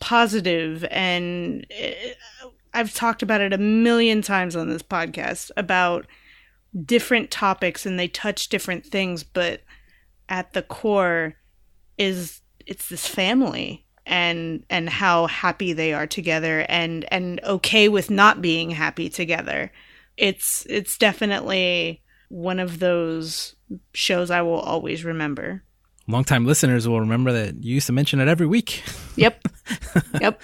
[0.00, 2.16] positive and it,
[2.74, 6.06] I've talked about it a million times on this podcast about
[6.84, 9.60] different topics and they touch different things, but
[10.28, 11.34] at the core
[11.98, 18.10] is it's this family and and how happy they are together and and okay with
[18.10, 19.72] not being happy together.
[20.16, 23.54] It's it's definitely one of those
[23.92, 25.62] shows I will always remember.
[26.08, 28.82] Longtime listeners will remember that you used to mention it every week.
[29.16, 29.46] Yep.
[30.20, 30.40] yep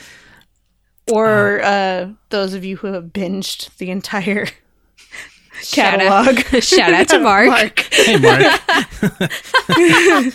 [1.10, 4.46] or uh, those of you who have binged the entire
[5.72, 6.36] catalog.
[6.38, 7.46] Shout out, Shout out to Mark.
[7.48, 7.80] Mark.
[7.92, 8.60] Hey, Mark.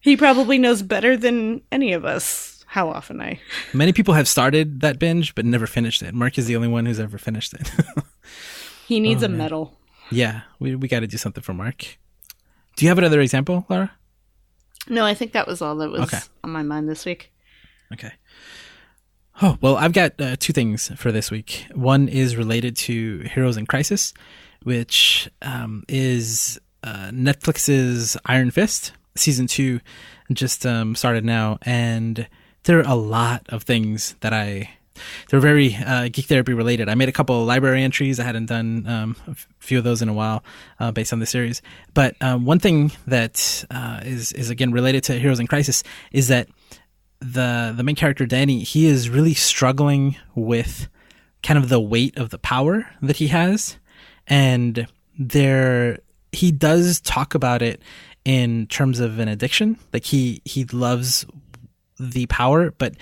[0.00, 3.40] He probably knows better than any of us how often I.
[3.74, 6.14] Many people have started that binge but never finished it.
[6.14, 7.70] Mark is the only one who's ever finished it.
[8.86, 9.38] He needs Oh, a man.
[9.38, 9.76] medal.
[10.10, 11.98] yeah, we we got to do something for Mark.
[12.76, 13.90] Do you have another example, Lara?
[14.88, 16.20] No, I think that was all that was Okay.
[16.42, 17.30] on my mind this week.
[17.92, 18.12] Okay.
[19.40, 21.64] Oh, well, I've got uh, two things for this week.
[21.72, 24.12] One is related to Heroes in Crisis,
[24.64, 28.92] which um, is uh, Netflix's Iron Fist.
[29.14, 29.78] Season two
[30.32, 32.26] just um, started now, and
[32.64, 34.70] there are a lot of things that I.
[35.30, 36.88] They're very uh, geek therapy related.
[36.88, 38.18] I made a couple of library entries.
[38.18, 40.42] I hadn't done um, a few of those in a while,
[40.80, 41.62] uh, based on the series.
[41.94, 46.26] But um, one thing that uh, is is again related to Heroes in Crisis is
[46.26, 46.48] that
[47.20, 50.88] the the main character Danny, he is really struggling with
[51.42, 53.78] kind of the weight of the power that he has,
[54.26, 54.86] and
[55.18, 55.98] there
[56.32, 57.82] he does talk about it
[58.24, 59.78] in terms of an addiction.
[59.92, 61.26] Like he he loves
[61.98, 62.94] the power, but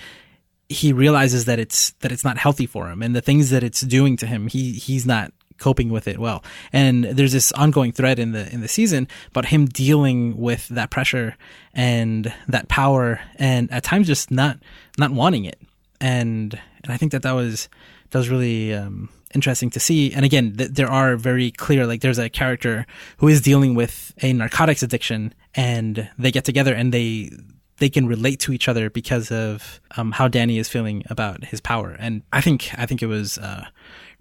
[0.69, 3.81] he realizes that it's that it's not healthy for him, and the things that it's
[3.81, 6.43] doing to him, he he's not coping with it well.
[6.71, 10.89] And there's this ongoing thread in the in the season about him dealing with that
[10.89, 11.35] pressure
[11.73, 14.59] and that power, and at times just not
[14.97, 15.59] not wanting it.
[15.99, 17.69] And and I think that that was
[18.09, 20.13] that was really um, interesting to see.
[20.13, 22.85] And again, th- there are very clear like there's a character
[23.17, 27.31] who is dealing with a narcotics addiction, and they get together and they
[27.77, 31.61] they can relate to each other because of um, how Danny is feeling about his
[31.61, 31.95] power.
[31.99, 33.65] And I think I think it was uh,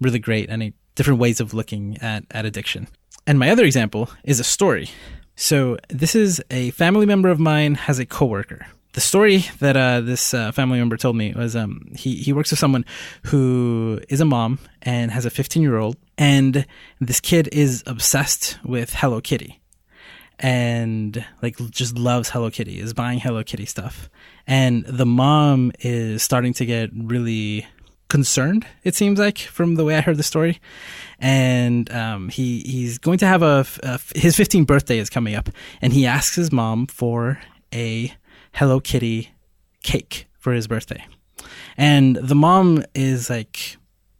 [0.01, 2.88] really great and a, different ways of looking at at addiction.
[3.26, 4.90] And my other example is a story.
[5.36, 8.66] So this is a family member of mine has a coworker.
[8.94, 12.51] The story that uh, this uh, family member told me was um, he he works
[12.51, 12.84] with someone
[13.24, 16.66] who is a mom and has a 15 year old, and
[17.01, 19.61] this kid is obsessed with Hello Kitty
[20.38, 24.09] and like just loves Hello Kitty, is buying Hello Kitty stuff.
[24.47, 27.66] And the mom is starting to get really
[28.09, 30.61] concerned, it seems like, from the way I heard the story.
[31.19, 35.49] And um, he he's going to have a, a his 15th birthday is coming up,
[35.81, 37.39] and he asks his mom for
[37.73, 38.13] a
[38.53, 39.31] Hello Kitty
[39.83, 41.05] cake for his birthday.
[41.77, 43.77] And the mom is like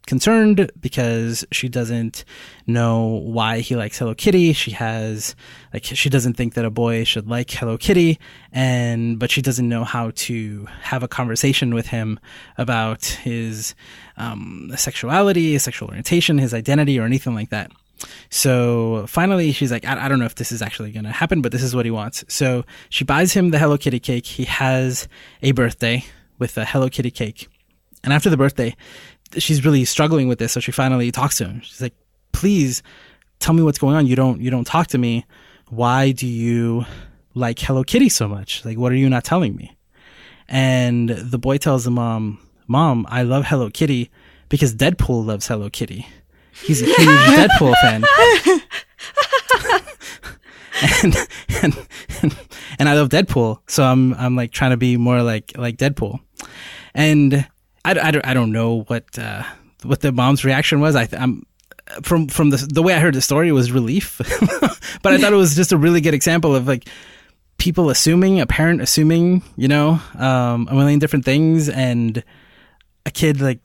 [0.07, 2.25] concerned because she doesn't
[2.65, 4.53] know why he likes Hello Kitty.
[4.53, 5.35] She has
[5.73, 8.19] like she doesn't think that a boy should like Hello Kitty
[8.51, 12.19] and but she doesn't know how to have a conversation with him
[12.57, 13.75] about his
[14.17, 17.71] um, sexuality, his sexual orientation, his identity or anything like that.
[18.29, 21.41] So finally, she's like, I, I don't know if this is actually going to happen,
[21.41, 22.23] but this is what he wants.
[22.27, 24.25] So she buys him the Hello Kitty cake.
[24.25, 25.07] He has
[25.41, 26.05] a birthday
[26.39, 27.47] with a Hello Kitty cake.
[28.03, 28.75] And after the birthday,
[29.37, 30.53] she's really struggling with this.
[30.53, 31.61] So she finally talks to him.
[31.61, 31.93] She's like,
[32.31, 32.83] please
[33.39, 34.07] tell me what's going on.
[34.07, 35.25] You don't, you don't talk to me.
[35.69, 36.85] Why do you
[37.33, 38.63] like Hello Kitty so much?
[38.65, 39.75] Like, what are you not telling me?
[40.47, 44.09] And the boy tells the mom, Mom, I love Hello Kitty
[44.49, 46.07] because Deadpool loves Hello Kitty.
[46.63, 48.03] He's a huge Deadpool fan.
[51.03, 51.15] and,
[51.61, 51.87] and
[52.21, 52.37] and
[52.79, 56.19] and I love Deadpool, so I'm I'm like trying to be more like like Deadpool.
[56.93, 57.47] And
[57.87, 59.43] I, I, don't, I don't know what uh,
[59.83, 60.95] what the mom's reaction was.
[60.95, 61.45] I, I'm
[62.01, 64.17] from from the the way I heard the story was relief,
[65.01, 66.89] but I thought it was just a really good example of like
[67.57, 72.23] people assuming, a parent assuming, you know, um, a million different things, and
[73.05, 73.59] a kid like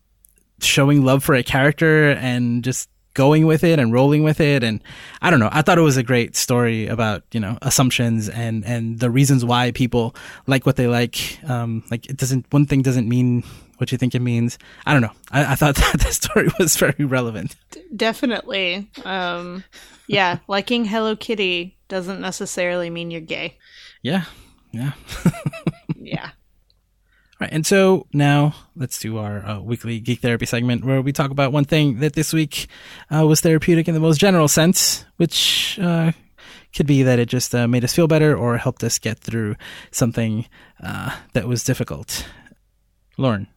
[0.60, 4.62] showing love for a character and just going with it and rolling with it.
[4.62, 4.82] And
[5.20, 5.50] i don't know.
[5.52, 9.44] I thought it was a great story about you know assumptions and and the reasons
[9.44, 10.14] why people
[10.46, 11.38] like what they like.
[11.48, 13.42] Um like it doesn't one thing doesn't mean
[13.82, 14.56] what you think it means
[14.86, 17.56] i don't know i, I thought that the story was very relevant
[17.94, 18.90] Definitely.
[19.04, 19.64] Um,
[20.06, 23.58] yeah, liking Hello Kitty doesn't necessarily mean you're gay.
[24.00, 24.24] yeah
[24.72, 24.92] yeah
[25.96, 26.30] Yeah.
[27.40, 31.30] Right, and so now let's do our uh, weekly geek therapy segment where we talk
[31.30, 32.66] about one thing that this week
[33.14, 36.12] uh, was therapeutic in the most general sense, which uh,
[36.74, 39.56] could be that it just uh, made us feel better or helped us get through
[39.90, 40.46] something
[40.82, 42.26] uh, that was difficult.
[43.18, 43.48] Lauren,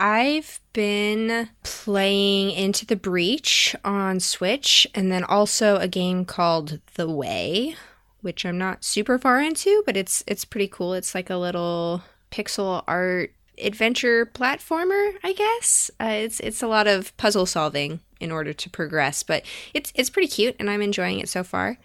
[0.00, 7.08] I've been playing Into the Breach on Switch and then also a game called The
[7.08, 7.76] Way,
[8.22, 10.94] which I'm not super far into, but it's it's pretty cool.
[10.94, 15.90] It's like a little pixel art adventure platformer, I guess.
[16.00, 19.44] Uh, it's it's a lot of puzzle solving in order to progress, but
[19.74, 21.76] it's it's pretty cute and I'm enjoying it so far.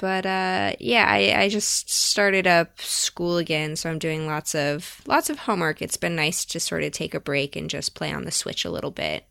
[0.00, 5.02] But uh, yeah, I, I just started up school again, so I'm doing lots of
[5.06, 5.82] lots of homework.
[5.82, 8.64] It's been nice to sort of take a break and just play on the Switch
[8.64, 9.26] a little bit,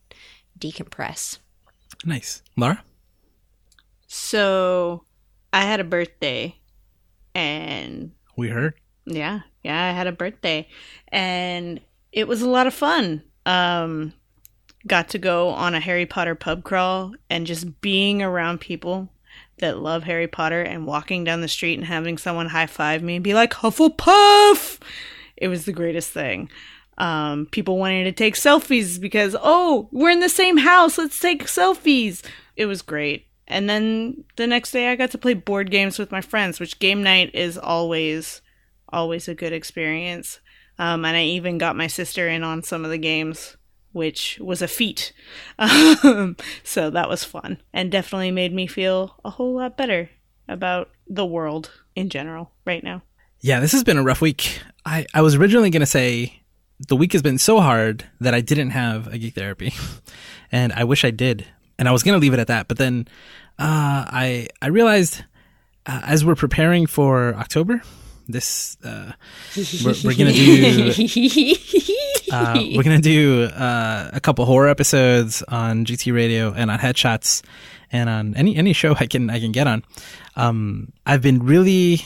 [0.60, 1.40] decompress.
[2.06, 2.44] nice.
[2.56, 2.84] Lara,
[4.06, 5.06] So
[5.52, 6.56] I had a birthday
[7.34, 8.76] and we heard.
[9.08, 10.68] Yeah, yeah, I had a birthday
[11.08, 11.80] and
[12.12, 13.24] it was a lot of fun.
[13.48, 14.14] Um
[14.86, 19.10] got to go on a Harry Potter pub crawl and just being around people
[19.60, 23.16] that love Harry Potter and walking down the street and having someone high five me
[23.16, 24.80] and be like Hufflepuff.
[25.38, 26.49] It was the greatest thing.
[26.97, 30.97] Um, people wanting to take selfies because oh, we're in the same house.
[30.97, 32.24] Let's take selfies.
[32.57, 33.28] It was great.
[33.47, 36.80] And then the next day, I got to play board games with my friends, which
[36.80, 38.41] game night is always,
[38.89, 40.39] always a good experience.
[40.78, 43.57] Um, and I even got my sister in on some of the games,
[43.92, 45.14] which was a feat.
[45.60, 50.10] Um, so that was fun and definitely made me feel a whole lot better
[50.48, 53.04] about the world in general right now.
[53.42, 54.62] Yeah, this has been a rough week.
[54.86, 56.42] I, I was originally going to say
[56.88, 59.74] the week has been so hard that I didn't have a geek therapy.
[60.52, 61.46] and I wish I did.
[61.78, 62.68] And I was going to leave it at that.
[62.68, 63.08] But then
[63.58, 65.24] uh, I, I realized
[65.86, 67.82] uh, as we're preparing for October,
[68.30, 69.12] this uh,
[69.84, 70.92] we're, we're gonna do
[72.32, 77.44] uh, we're gonna do uh, a couple horror episodes on GT Radio and on Headshots
[77.92, 79.84] and on any any show I can I can get on.
[80.36, 82.02] Um, I've been really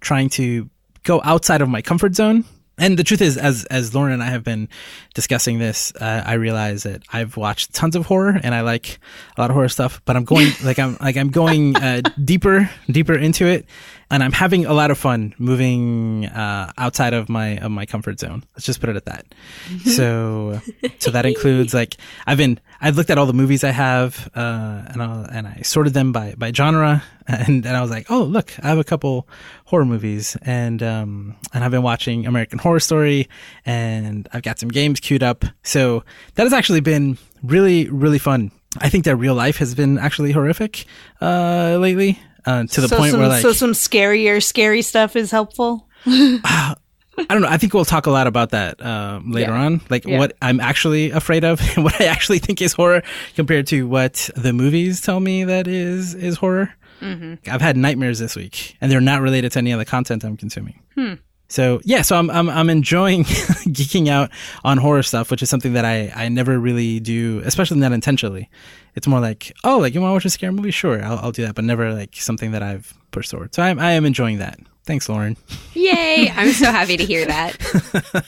[0.00, 0.68] trying to
[1.04, 2.44] go outside of my comfort zone.
[2.80, 4.68] And the truth is, as as Lauren and I have been
[5.12, 9.00] discussing this, uh, I realize that I've watched tons of horror and I like
[9.36, 10.00] a lot of horror stuff.
[10.04, 13.66] But I'm going like I'm like I'm going uh, deeper deeper into it,
[14.10, 18.18] and I'm having a lot of fun moving uh, outside of my of my comfort
[18.18, 18.42] zone.
[18.54, 19.26] Let's just put it at that.
[19.84, 20.60] so
[20.98, 21.96] so that includes like
[22.26, 25.60] I've been I've looked at all the movies I have uh, and i and I
[25.62, 28.84] sorted them by by genre and and I was like oh look I have a
[28.84, 29.28] couple
[29.66, 33.28] horror movies and um and I've been watching American Horror Story
[33.66, 35.44] and I've got some games queued up.
[35.62, 36.04] So
[36.34, 38.52] that has actually been really really fun.
[38.80, 40.84] I think that real life has been actually horrific
[41.20, 45.16] uh, lately uh, to the so point some, where like so some scarier, scary stuff
[45.16, 45.86] is helpful.
[46.06, 47.48] I don't know.
[47.48, 49.64] I think we'll talk a lot about that um, later Yeah.
[49.64, 50.18] on, like Yeah.
[50.18, 53.02] what I'm actually afraid of and what I actually think is horror
[53.34, 56.72] compared to what the movies tell me that is is horror.
[57.00, 57.50] Mm-hmm.
[57.50, 60.36] I've had nightmares this week, and they're not related to any of the content I'm
[60.36, 60.80] consuming.
[60.96, 61.14] Hmm.
[61.48, 64.30] So yeah, so I'm I'm I'm enjoying geeking out
[64.64, 68.50] on horror stuff, which is something that I I never really do, especially not intentionally.
[68.94, 70.70] It's more like oh, like you want to watch a scary movie?
[70.70, 73.54] Sure, I'll I'll do that, but never like something that I've pushed forward.
[73.54, 74.58] So I'm I am enjoying that.
[74.84, 75.36] Thanks, Lauren.
[75.74, 76.30] Yay!
[76.36, 77.56] I'm so happy to hear that.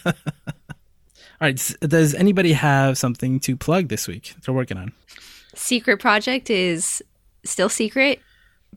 [0.07, 4.93] All right, does anybody have something to plug this week that they're working on?
[5.55, 7.03] Secret Project is
[7.45, 8.21] still secret,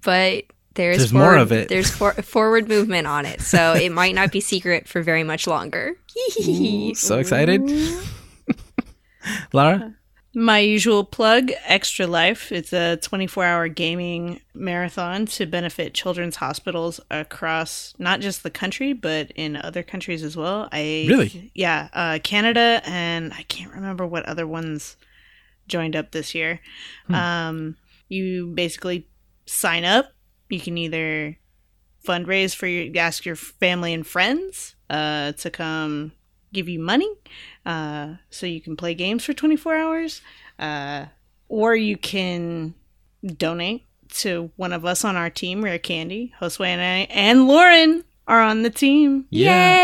[0.02, 0.46] but
[0.76, 1.70] there's, There's more of it.
[1.70, 5.48] There's for- forward movement on it, so it might not be secret for very much
[5.48, 5.96] longer.
[6.48, 7.62] Ooh, so excited.
[9.54, 9.94] Lara?
[10.36, 12.52] My usual plug, Extra Life.
[12.52, 18.94] It's a 24 hour gaming marathon to benefit children's hospitals across not just the country,
[18.94, 20.68] but in other countries as well.
[20.72, 21.52] I Really?
[21.54, 24.98] Yeah, uh, Canada, and I can't remember what other ones
[25.68, 26.60] joined up this year.
[27.10, 27.78] Um,
[28.10, 29.08] you basically
[29.46, 30.13] sign up.
[30.50, 31.38] You can either
[32.08, 36.12] fundraise for your, ask your family and friends uh, to come
[36.52, 37.10] give you money
[37.66, 40.22] uh, so you can play games for 24 hours,
[40.60, 41.06] uh,
[41.50, 42.76] or you can
[43.38, 46.34] donate to one of us on our team, Rare Candy.
[46.40, 49.26] Josue and I and Lauren are on the team.
[49.32, 49.78] yeah.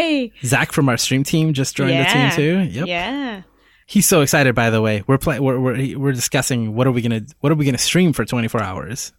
[0.00, 0.32] Yay!
[0.44, 2.28] Zach from our stream team just joined Yeah.
[2.28, 2.72] the team too.
[2.78, 2.86] Yep.
[2.86, 3.42] Yeah.
[3.86, 5.02] He's so excited by the way.
[5.06, 7.82] We're playing we're, we're we're discussing what are we to what are we going to
[7.82, 9.12] stream for 24 hours.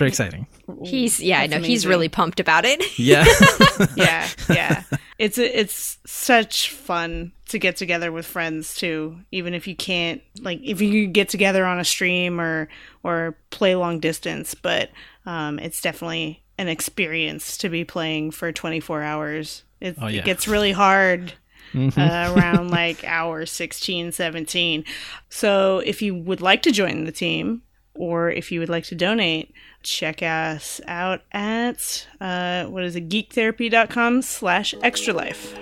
[0.00, 0.46] Very exciting.
[0.82, 2.82] He's yeah, I That's know he's really pumped about it.
[2.98, 3.26] Yeah.
[3.96, 4.82] yeah, yeah.
[5.18, 9.18] It's it's such fun to get together with friends too.
[9.30, 12.68] Even if you can't like if you get together on a stream or
[13.02, 14.88] or play long distance, but
[15.26, 19.64] um, it's definitely an experience to be playing for 24 hours.
[19.82, 20.20] It, Oh, yeah.
[20.20, 21.34] it gets really hard
[21.74, 21.92] Mhm.
[21.98, 24.84] uh, around like hour 16, 17.
[25.28, 27.62] So if you would like to join the team
[27.94, 33.08] or if you would like to donate, check us out at uh, what is it,
[33.08, 35.56] geektherapy.com slash extra life.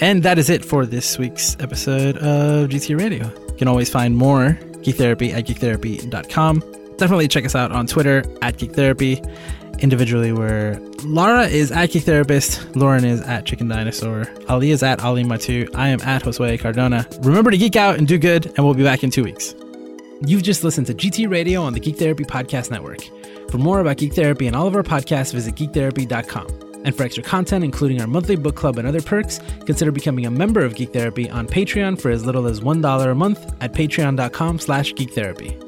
[0.00, 3.26] And that is it for this week's episode of GT Radio.
[3.48, 6.60] You can always find more Geek Therapy at geektherapy.com.
[6.98, 9.22] Definitely check us out on Twitter at Geek Therapy.
[9.80, 15.04] Individually, where Lara is at Geek Therapist, Lauren is at Chicken Dinosaur, Ali is at
[15.04, 17.06] Ali Mattu, I am at Josue Cardona.
[17.20, 19.54] Remember to geek out and do good, and we'll be back in two weeks.
[20.26, 22.98] You've just listened to GT Radio on the Geek Therapy Podcast Network.
[23.48, 26.46] For more about Geek Therapy and all of our podcasts, visit geektherapy.com.
[26.84, 30.30] And for extra content, including our monthly book club and other perks, consider becoming a
[30.30, 34.58] member of Geek Therapy on Patreon for as little as $1 a month at patreon.com
[34.58, 35.67] slash geektherapy.